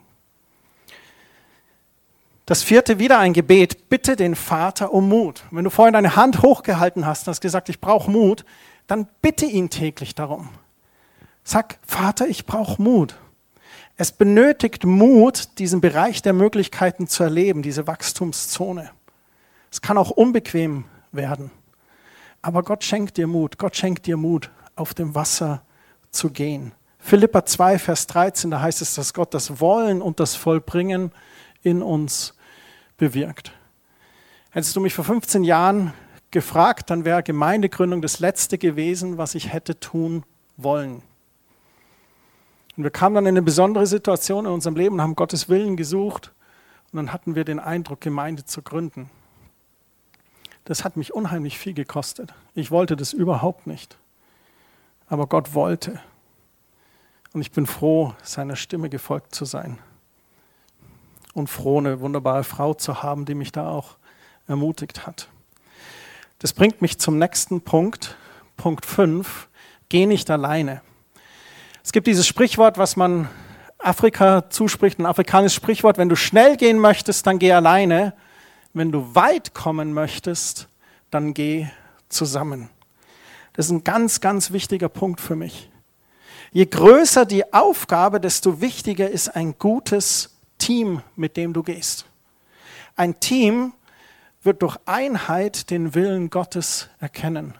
[2.45, 3.89] Das vierte, wieder ein Gebet.
[3.89, 5.43] Bitte den Vater um Mut.
[5.51, 8.45] Wenn du vorhin deine Hand hochgehalten hast und hast gesagt, ich brauche Mut,
[8.87, 10.49] dann bitte ihn täglich darum.
[11.43, 13.15] Sag, Vater, ich brauche Mut.
[13.95, 18.91] Es benötigt Mut, diesen Bereich der Möglichkeiten zu erleben, diese Wachstumszone.
[19.71, 21.51] Es kann auch unbequem werden.
[22.41, 23.57] Aber Gott schenkt dir Mut.
[23.57, 25.63] Gott schenkt dir Mut, auf dem Wasser
[26.11, 26.73] zu gehen.
[26.99, 31.11] Philippa 2, Vers 13, da heißt es, dass Gott das Wollen und das Vollbringen
[31.61, 32.33] in uns
[32.97, 33.51] bewirkt.
[34.51, 35.93] Hättest du mich vor 15 Jahren
[36.37, 40.23] gefragt, dann wäre Gemeindegründung das Letzte gewesen, was ich hätte tun
[40.55, 41.01] wollen.
[42.75, 45.75] Und wir kamen dann in eine besondere Situation in unserem Leben und haben Gottes Willen
[45.77, 46.31] gesucht.
[46.91, 49.09] Und dann hatten wir den Eindruck, Gemeinde zu gründen.
[50.65, 52.35] Das hat mich unheimlich viel gekostet.
[52.53, 53.97] Ich wollte das überhaupt nicht.
[55.07, 55.99] Aber Gott wollte.
[57.33, 59.79] Und ich bin froh, seiner Stimme gefolgt zu sein.
[61.33, 63.97] Und froh, eine wunderbare Frau zu haben, die mich da auch
[64.47, 65.29] ermutigt hat.
[66.39, 68.15] Das bringt mich zum nächsten Punkt,
[68.57, 69.47] Punkt 5.
[69.89, 70.81] Geh nicht alleine.
[71.83, 73.29] Es gibt dieses Sprichwort, was man
[73.79, 78.13] Afrika zuspricht, ein afrikanisches Sprichwort, wenn du schnell gehen möchtest, dann geh alleine
[78.77, 80.67] wenn du weit kommen möchtest,
[81.09, 81.67] dann geh
[82.09, 82.69] zusammen.
[83.53, 85.71] Das ist ein ganz, ganz wichtiger Punkt für mich.
[86.51, 92.05] Je größer die Aufgabe, desto wichtiger ist ein gutes Team, mit dem du gehst.
[92.95, 93.73] Ein Team
[94.47, 97.53] wird durch Einheit den Willen Gottes erkennen.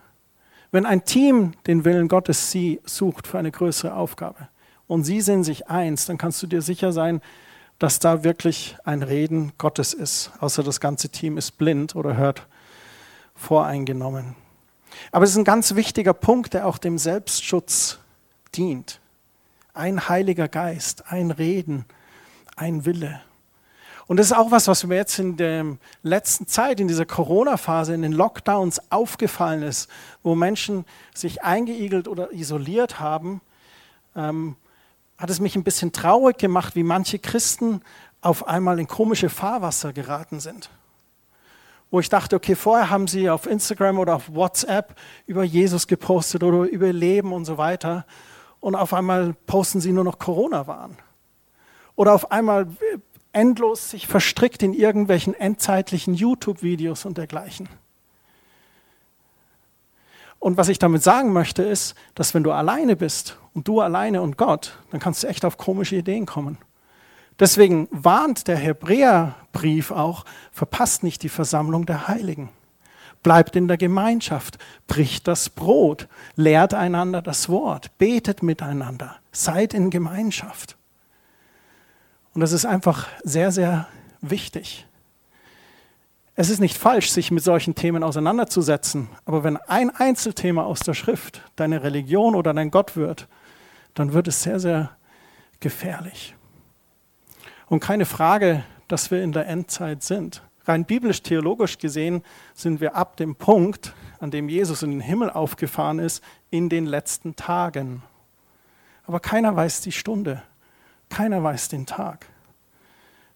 [0.71, 4.47] Wenn ein Team den Willen Gottes sucht für eine größere Aufgabe
[4.87, 7.21] und sie sind sich eins, dann kannst du dir sicher sein,
[7.77, 12.47] dass da wirklich ein Reden Gottes ist, außer das ganze Team ist blind oder hört
[13.35, 14.35] voreingenommen.
[15.11, 17.99] Aber es ist ein ganz wichtiger Punkt, der auch dem Selbstschutz
[18.55, 18.99] dient.
[19.73, 21.85] Ein Heiliger Geist, ein Reden,
[22.55, 23.21] ein Wille.
[24.07, 27.93] Und das ist auch was, was mir jetzt in der letzten Zeit, in dieser Corona-Phase,
[27.93, 29.89] in den Lockdowns aufgefallen ist,
[30.23, 33.41] wo Menschen sich eingeigelt oder isoliert haben,
[34.15, 34.55] ähm,
[35.17, 37.81] hat es mich ein bisschen traurig gemacht, wie manche Christen
[38.21, 40.69] auf einmal in komische Fahrwasser geraten sind.
[41.91, 46.43] Wo ich dachte, okay, vorher haben sie auf Instagram oder auf WhatsApp über Jesus gepostet
[46.43, 48.05] oder über Leben und so weiter.
[48.59, 50.97] Und auf einmal posten sie nur noch Corona-Waren.
[51.95, 52.67] Oder auf einmal
[53.33, 57.69] endlos sich verstrickt in irgendwelchen endzeitlichen YouTube-Videos und dergleichen.
[60.39, 64.21] Und was ich damit sagen möchte, ist, dass wenn du alleine bist und du alleine
[64.21, 66.57] und Gott, dann kannst du echt auf komische Ideen kommen.
[67.39, 72.49] Deswegen warnt der Hebräerbrief auch, verpasst nicht die Versammlung der Heiligen.
[73.23, 79.89] Bleibt in der Gemeinschaft, bricht das Brot, lehrt einander das Wort, betet miteinander, seid in
[79.89, 80.76] Gemeinschaft.
[82.37, 83.87] Und das ist einfach sehr, sehr
[84.21, 84.85] wichtig.
[86.35, 90.93] Es ist nicht falsch, sich mit solchen Themen auseinanderzusetzen, aber wenn ein Einzelthema aus der
[90.93, 93.27] Schrift deine Religion oder dein Gott wird,
[93.95, 94.91] dann wird es sehr, sehr
[95.61, 96.35] gefährlich.
[97.69, 100.43] Und keine Frage, dass wir in der Endzeit sind.
[100.65, 102.21] Rein biblisch-theologisch gesehen
[102.53, 106.85] sind wir ab dem Punkt, an dem Jesus in den Himmel aufgefahren ist, in den
[106.85, 108.03] letzten Tagen.
[109.07, 110.43] Aber keiner weiß die Stunde,
[111.09, 112.27] keiner weiß den Tag.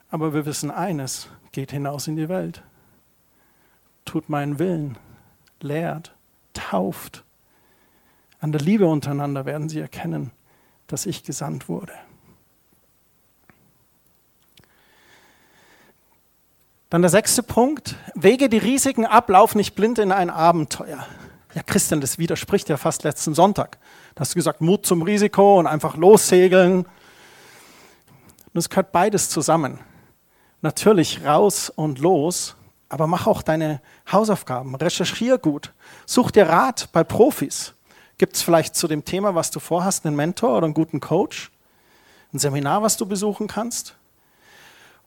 [0.09, 2.63] Aber wir wissen eines, geht hinaus in die Welt,
[4.05, 4.97] tut meinen Willen,
[5.61, 6.13] lehrt,
[6.53, 7.23] tauft.
[8.39, 10.31] An der Liebe untereinander werden sie erkennen,
[10.87, 11.93] dass ich gesandt wurde.
[16.89, 21.07] Dann der sechste Punkt, wege die Risiken ab, lauf nicht blind in ein Abenteuer.
[21.53, 23.77] Ja, Christian, das widerspricht ja fast letzten Sonntag.
[24.15, 26.85] Da hast du gesagt, Mut zum Risiko und einfach lossegeln.
[28.53, 29.79] Und es gehört beides zusammen.
[30.61, 32.55] Natürlich raus und los,
[32.89, 35.73] aber mach auch deine Hausaufgaben, recherchier gut,
[36.05, 37.73] such dir Rat bei Profis.
[38.17, 41.51] Gibt es vielleicht zu dem Thema, was du vorhast, einen Mentor oder einen guten Coach?
[42.33, 43.95] Ein Seminar, was du besuchen kannst?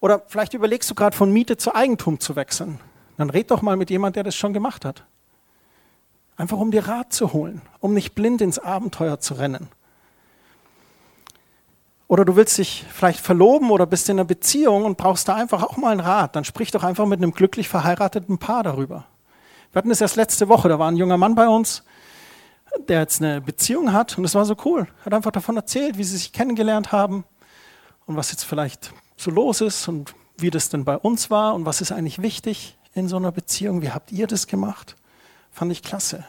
[0.01, 2.81] Oder vielleicht überlegst du gerade von Miete zu Eigentum zu wechseln.
[3.17, 5.05] Dann red doch mal mit jemandem, der das schon gemacht hat.
[6.37, 9.69] Einfach um dir Rat zu holen, um nicht blind ins Abenteuer zu rennen.
[12.07, 15.63] Oder du willst dich vielleicht verloben oder bist in einer Beziehung und brauchst da einfach
[15.63, 16.37] auch mal einen Rat.
[16.37, 19.07] Dann sprich doch einfach mit einem glücklich verheirateten Paar darüber.
[19.73, 21.83] Wir hatten das erst letzte Woche, da war ein junger Mann bei uns,
[22.89, 24.87] der jetzt eine Beziehung hat und es war so cool.
[25.05, 27.25] Hat einfach davon erzählt, wie sie sich kennengelernt haben
[28.07, 31.65] und was jetzt vielleicht so los ist und wie das denn bei uns war und
[31.65, 33.83] was ist eigentlich wichtig in so einer Beziehung.
[33.83, 34.97] Wie habt ihr das gemacht?
[35.51, 36.25] Fand ich klasse.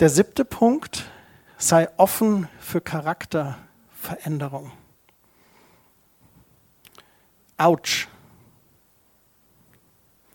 [0.00, 1.04] Der siebte Punkt,
[1.60, 4.72] sei offen für Charakterveränderung.
[7.56, 8.08] Autsch.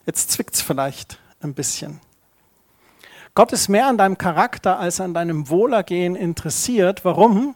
[0.06, 2.00] Jetzt zwickt es vielleicht ein bisschen.
[3.34, 7.04] Gott ist mehr an deinem Charakter als an deinem Wohlergehen interessiert.
[7.04, 7.56] Warum?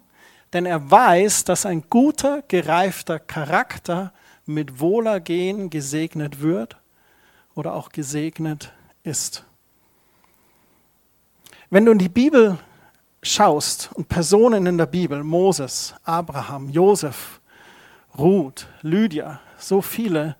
[0.54, 4.12] denn er weiß, dass ein guter, gereifter Charakter
[4.46, 6.78] mit Wohlergehen gesegnet wird
[7.54, 9.46] oder auch gesegnet ist.
[11.70, 12.58] Wenn du in die Bibel
[13.22, 17.40] schaust und Personen in der Bibel, Moses, Abraham, Josef,
[18.18, 20.36] Ruth, Lydia, so viele,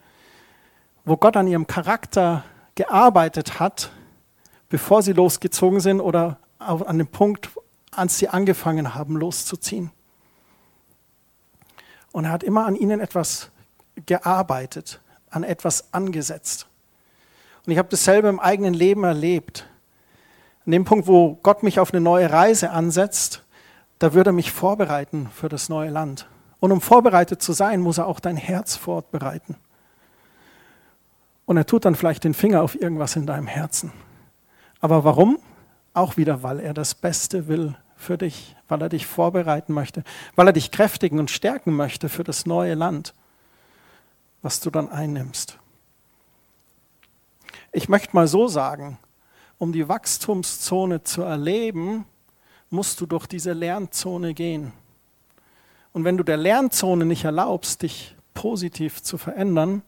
[1.06, 2.44] wo Gott an ihrem Charakter
[2.76, 3.92] gearbeitet hat,
[4.70, 7.50] bevor sie losgezogen sind oder an dem Punkt,
[7.92, 9.92] als sie angefangen haben loszuziehen.
[12.12, 13.52] Und er hat immer an ihnen etwas
[14.06, 16.68] gearbeitet, an etwas angesetzt.
[17.66, 19.68] Und ich habe dasselbe im eigenen Leben erlebt.
[20.70, 23.44] An dem Punkt, wo Gott mich auf eine neue Reise ansetzt,
[23.98, 26.28] da würde er mich vorbereiten für das neue Land.
[26.60, 29.56] Und um vorbereitet zu sein, muss er auch dein Herz vorbereiten.
[31.48, 33.92] Und er tut dann vielleicht den Finger auf irgendwas in deinem Herzen.
[34.80, 35.40] Aber warum?
[35.96, 40.04] Auch wieder, weil er das Beste will für dich, weil er dich vorbereiten möchte,
[40.36, 43.16] weil er dich kräftigen und stärken möchte für das neue Land,
[44.44, 45.58] was du dann einnimmst.
[47.72, 49.00] Ich möchte mal so sagen,
[49.60, 52.06] um die Wachstumszone zu erleben,
[52.72, 54.74] musst du durch diese Lernzone gehen.
[55.94, 59.84] Und wenn du der Lernzone nicht erlaubst, dich positiv zu verändern,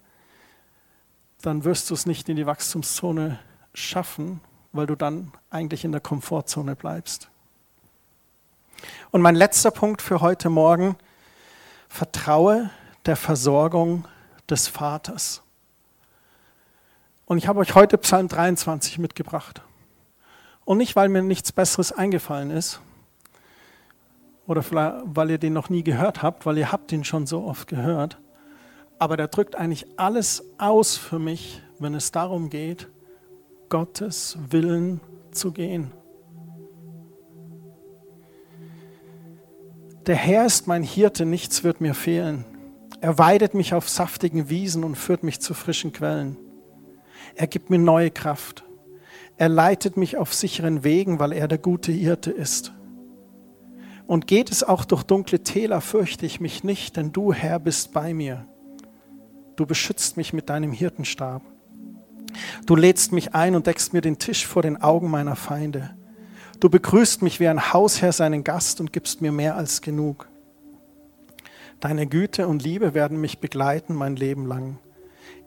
[1.42, 3.40] dann wirst du es nicht in die Wachstumszone
[3.74, 4.42] schaffen,
[4.74, 7.30] weil du dann eigentlich in der Komfortzone bleibst.
[9.12, 10.96] Und mein letzter Punkt für heute Morgen,
[11.88, 12.70] vertraue
[13.06, 14.06] der Versorgung
[14.50, 15.44] des Vaters.
[17.32, 19.62] Und ich habe euch heute Psalm 23 mitgebracht.
[20.66, 22.82] Und nicht, weil mir nichts Besseres eingefallen ist
[24.48, 27.46] oder vielleicht, weil ihr den noch nie gehört habt, weil ihr habt ihn schon so
[27.46, 28.20] oft gehört.
[29.00, 32.90] Aber der drückt eigentlich alles aus für mich, wenn es darum geht,
[33.70, 35.00] Gottes Willen
[35.32, 35.94] zu gehen.
[40.06, 42.44] Der Herr ist mein Hirte, nichts wird mir fehlen.
[43.00, 46.36] Er weidet mich auf saftigen Wiesen und führt mich zu frischen Quellen.
[47.36, 48.64] Er gibt mir neue Kraft.
[49.38, 52.74] Er leitet mich auf sicheren Wegen, weil er der gute Hirte ist.
[54.06, 57.94] Und geht es auch durch dunkle Täler, fürchte ich mich nicht, denn du, Herr, bist
[57.94, 58.46] bei mir.
[59.56, 61.42] Du beschützt mich mit deinem Hirtenstab.
[62.66, 65.96] Du lädst mich ein und deckst mir den Tisch vor den Augen meiner Feinde.
[66.60, 70.28] Du begrüßt mich wie ein Hausherr seinen Gast und gibst mir mehr als genug.
[71.80, 74.78] Deine Güte und Liebe werden mich begleiten mein Leben lang.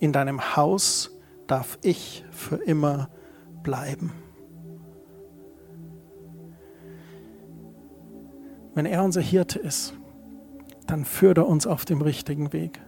[0.01, 1.13] In deinem Haus
[1.47, 3.09] darf ich für immer
[3.63, 4.13] bleiben.
[8.75, 9.95] Wenn er unser Hirte ist,
[10.87, 12.81] dann führt er uns auf dem richtigen Weg.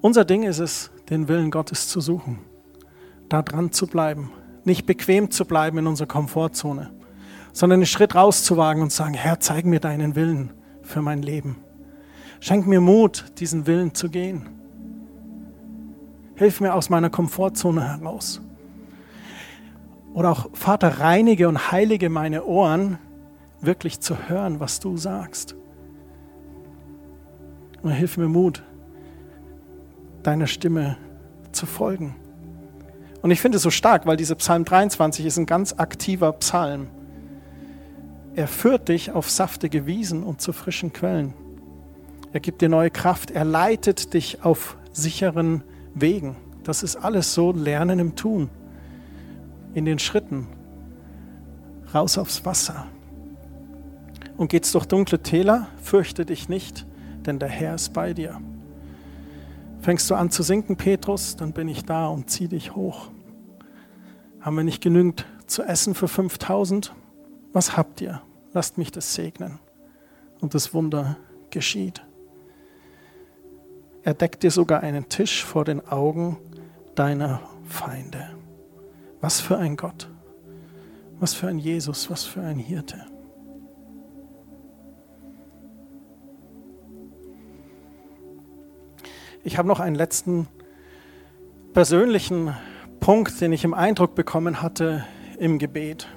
[0.00, 2.38] Unser Ding ist es, den Willen Gottes zu suchen,
[3.28, 4.30] da dran zu bleiben,
[4.64, 6.92] nicht bequem zu bleiben in unserer Komfortzone,
[7.52, 10.52] sondern einen Schritt rauszuwagen und sagen, Herr, zeig mir deinen Willen
[10.82, 11.56] für mein Leben.
[12.40, 14.48] Schenk mir Mut, diesen Willen zu gehen.
[16.38, 18.40] Hilf mir aus meiner Komfortzone heraus.
[20.14, 22.98] Oder auch, Vater, reinige und heilige meine Ohren,
[23.60, 25.56] wirklich zu hören, was du sagst.
[27.82, 28.62] Und hilf mir Mut,
[30.22, 30.96] deiner Stimme
[31.50, 32.14] zu folgen.
[33.20, 36.86] Und ich finde es so stark, weil dieser Psalm 23 ist ein ganz aktiver Psalm.
[38.36, 41.34] Er führt dich auf saftige Wiesen und zu frischen Quellen.
[42.32, 43.32] Er gibt dir neue Kraft.
[43.32, 45.77] Er leitet dich auf sicheren Wegen.
[46.64, 48.50] Das ist alles so Lernen im Tun,
[49.74, 50.46] in den Schritten,
[51.94, 52.86] raus aufs Wasser.
[54.36, 56.86] Und geht's durch dunkle Täler, fürchte dich nicht,
[57.26, 58.40] denn der Herr ist bei dir.
[59.80, 63.10] Fängst du an zu sinken, Petrus, dann bin ich da und zieh dich hoch.
[64.40, 66.94] Haben wir nicht genügend zu essen für 5000?
[67.52, 68.22] Was habt ihr?
[68.52, 69.58] Lasst mich das segnen.
[70.40, 71.16] Und das Wunder
[71.50, 72.02] geschieht.
[74.02, 76.38] Er deckt dir sogar einen Tisch vor den Augen
[76.94, 78.30] deiner Feinde.
[79.20, 80.08] Was für ein Gott.
[81.20, 83.04] Was für ein Jesus, was für ein Hirte.
[89.44, 90.48] Ich habe noch einen letzten
[91.72, 92.54] persönlichen
[93.00, 95.04] Punkt, den ich im Eindruck bekommen hatte
[95.38, 96.08] im Gebet.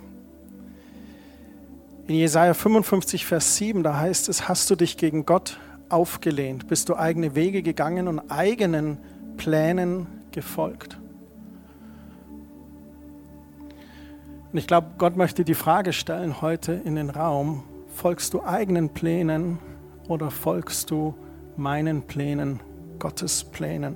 [2.07, 5.59] In Jesaja 55, Vers 7, da heißt es: Hast du dich gegen Gott
[5.91, 6.67] aufgelehnt?
[6.67, 8.97] Bist du eigene Wege gegangen und eigenen
[9.37, 10.97] Plänen gefolgt?
[14.51, 17.63] Und ich glaube, Gott möchte die Frage stellen heute in den Raum:
[17.95, 19.59] Folgst du eigenen Plänen
[20.07, 21.15] oder folgst du
[21.55, 22.59] meinen Plänen
[22.99, 23.95] Gottes Plänen.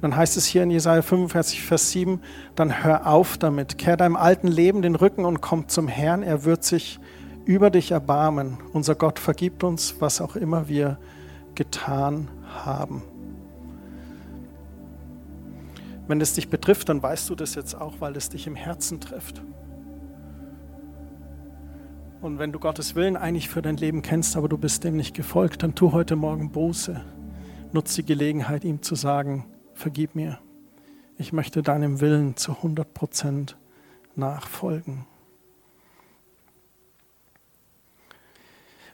[0.00, 2.20] Dann heißt es hier in Jesaja 45, Vers 7,
[2.54, 6.44] dann hör auf damit, kehr deinem alten Leben den Rücken und komm zum Herrn, er
[6.44, 7.00] wird sich
[7.46, 8.58] über dich erbarmen.
[8.72, 10.98] Unser Gott vergibt uns, was auch immer wir
[11.54, 12.28] getan
[12.64, 13.02] haben.
[16.08, 19.00] Wenn es dich betrifft, dann weißt du das jetzt auch, weil es dich im Herzen
[19.00, 19.42] trifft.
[22.20, 25.14] Und wenn du Gottes Willen eigentlich für dein Leben kennst, aber du bist dem nicht
[25.14, 27.00] gefolgt, dann tu heute Morgen Buße.
[27.72, 30.38] Nutz die Gelegenheit, ihm zu sagen, vergib mir.
[31.18, 33.56] Ich möchte deinem Willen zu 100 Prozent
[34.14, 35.06] nachfolgen.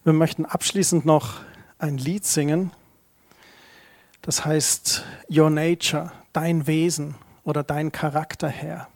[0.05, 1.43] Wir möchten abschließend noch
[1.79, 2.73] ein Lied singen.
[4.21, 8.89] Das heißt Your Nature, dein Wesen oder dein Charakter, Herr.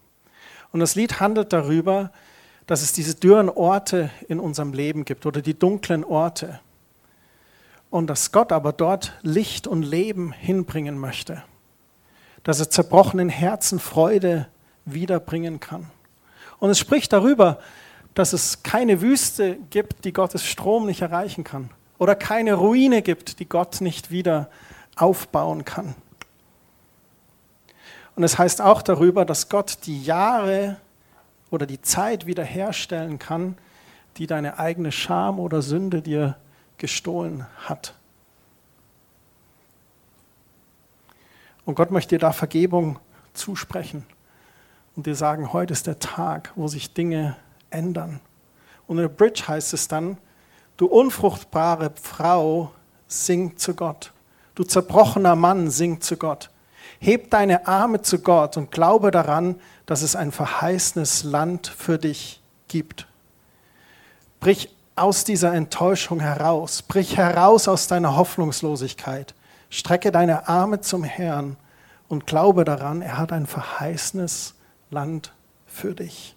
[0.73, 2.11] Und das Lied handelt darüber,
[2.67, 6.59] dass es diese dürren Orte in unserem Leben gibt oder die dunklen Orte.
[7.89, 11.45] Und dass Gott aber dort Licht und Leben hinbringen möchte.
[12.43, 14.49] Dass er zerbrochenen Herzen Freude
[14.85, 15.89] wiederbringen kann.
[16.59, 17.61] Und es spricht darüber,
[18.17, 21.69] dass es keine Wüste gibt, die Gottes Strom nicht erreichen kann.
[21.99, 24.49] Oder keine Ruine gibt, die Gott nicht wieder
[24.97, 25.95] aufbauen kann.
[28.14, 30.79] Und es heißt auch darüber, dass Gott die Jahre
[31.51, 33.59] oder die Zeit wiederherstellen kann,
[34.17, 36.39] die deine eigene Scham oder Sünde dir
[36.79, 37.93] gestohlen hat.
[41.67, 42.99] Und Gott möchte dir da Vergebung
[43.35, 44.07] zusprechen
[44.95, 47.37] und dir sagen, heute ist der Tag, wo sich Dinge
[47.77, 48.20] ändern.
[48.87, 50.16] Und in der Bridge heißt es dann,
[50.77, 52.72] du unfruchtbare Frau,
[53.07, 54.12] sing zu Gott.
[54.55, 56.51] Du zerbrochener Mann, sing zu Gott.
[56.99, 62.43] Heb deine Arme zu Gott und glaube daran, dass es ein verheißenes Land für dich
[62.68, 63.07] gibt.
[64.41, 66.83] Brich aus dieser Enttäuschung heraus.
[66.83, 69.35] Brich heraus aus deiner Hoffnungslosigkeit.
[69.68, 71.57] Strecke deine Arme zum Herrn
[72.09, 74.55] und glaube daran, er hat ein verheißenes
[74.91, 75.35] Land
[75.66, 76.36] für dich.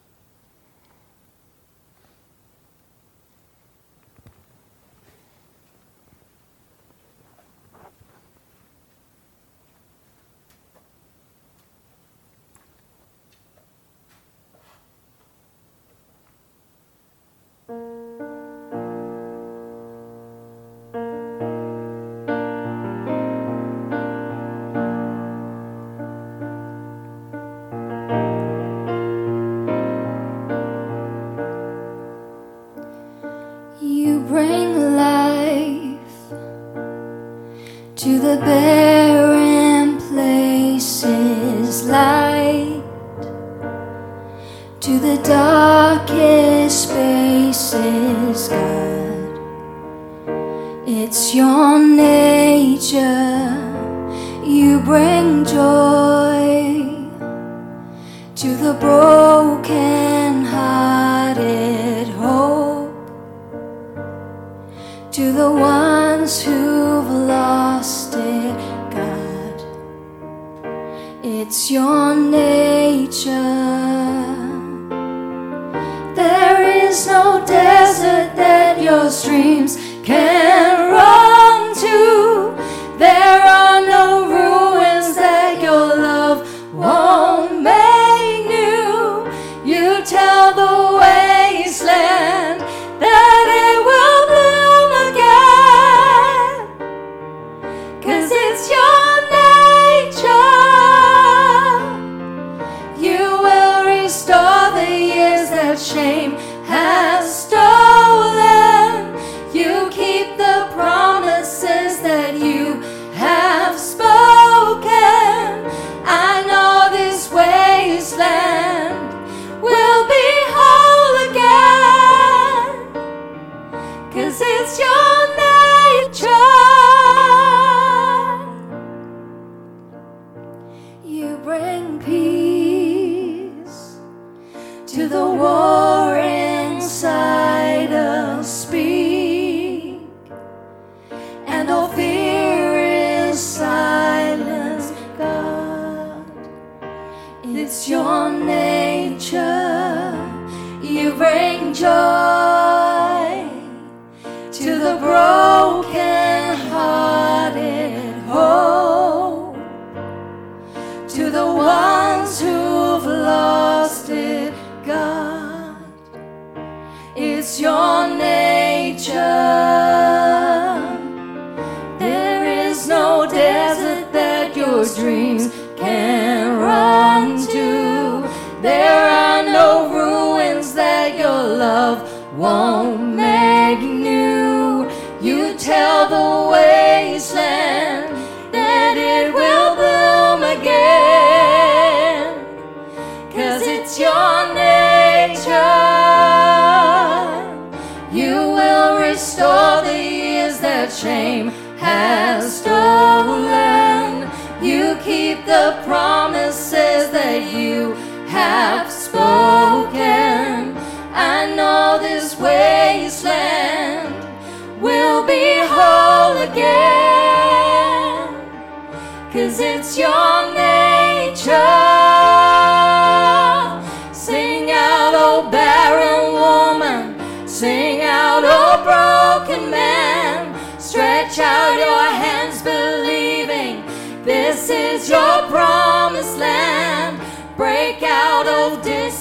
[185.69, 186.38] tell the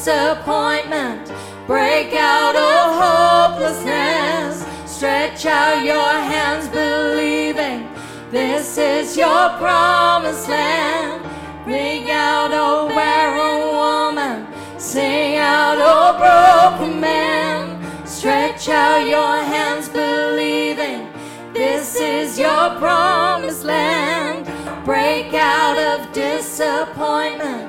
[0.09, 1.31] disappointment.
[1.67, 4.65] Break out of hopelessness.
[4.91, 7.87] Stretch out your hands, believing
[8.31, 11.23] this is your promised land.
[11.65, 14.47] Bring out, O barren woman.
[14.81, 18.07] Sing out, O broken man.
[18.07, 21.07] Stretch out your hands, believing
[21.53, 24.47] this is your promised land.
[24.87, 27.68] Break out of disappointment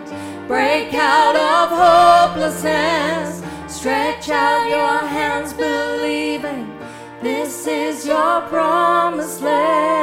[0.50, 3.44] Break out of hopelessness.
[3.68, 6.76] Stretch out your hands, believing
[7.22, 9.99] this is your promised land.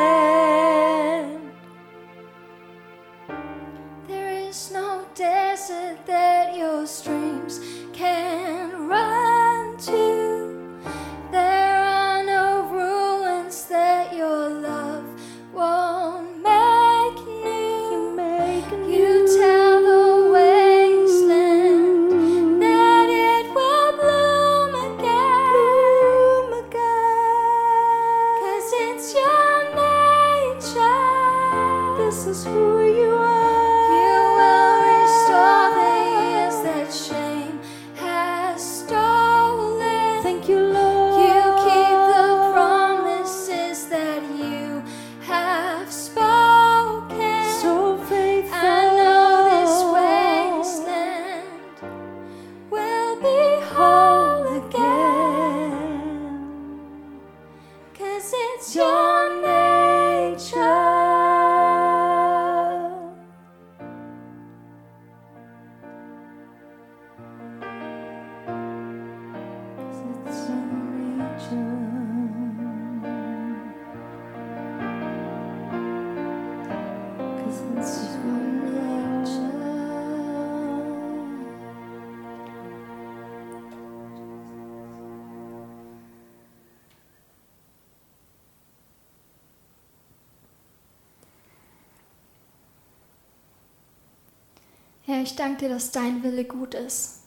[95.07, 97.20] Herr, ich danke dir, dass dein Wille gut ist.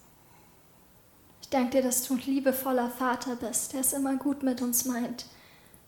[1.41, 4.84] Ich danke dir, dass du ein liebevoller Vater bist, der es immer gut mit uns
[4.84, 5.25] meint.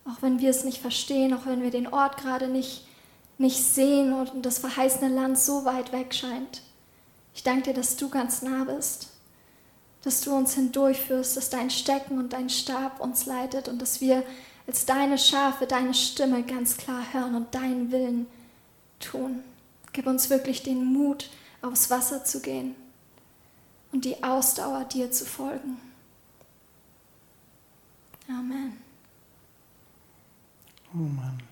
[0.06, 2.88] Auch wenn wir es nicht verstehen, auch wenn wir den Ort gerade nicht,
[3.38, 6.62] nicht sehen und das verheißene Land so weit weg scheint.
[7.36, 9.10] Ich danke dir, dass du ganz nah bist,
[10.02, 14.24] dass du uns hindurchführst, dass dein Stecken und dein Stab uns leitet und dass wir
[14.66, 18.28] als deine Schafe deine Stimme ganz klar hören und deinen Willen
[19.02, 19.44] tun.
[19.92, 21.30] Gib uns wirklich den Mut,
[21.62, 22.76] aufs Wasser zu gehen
[23.92, 25.78] und die Ausdauer, dir zu folgen.
[28.28, 28.78] Amen.
[30.94, 31.51] Oh Mann.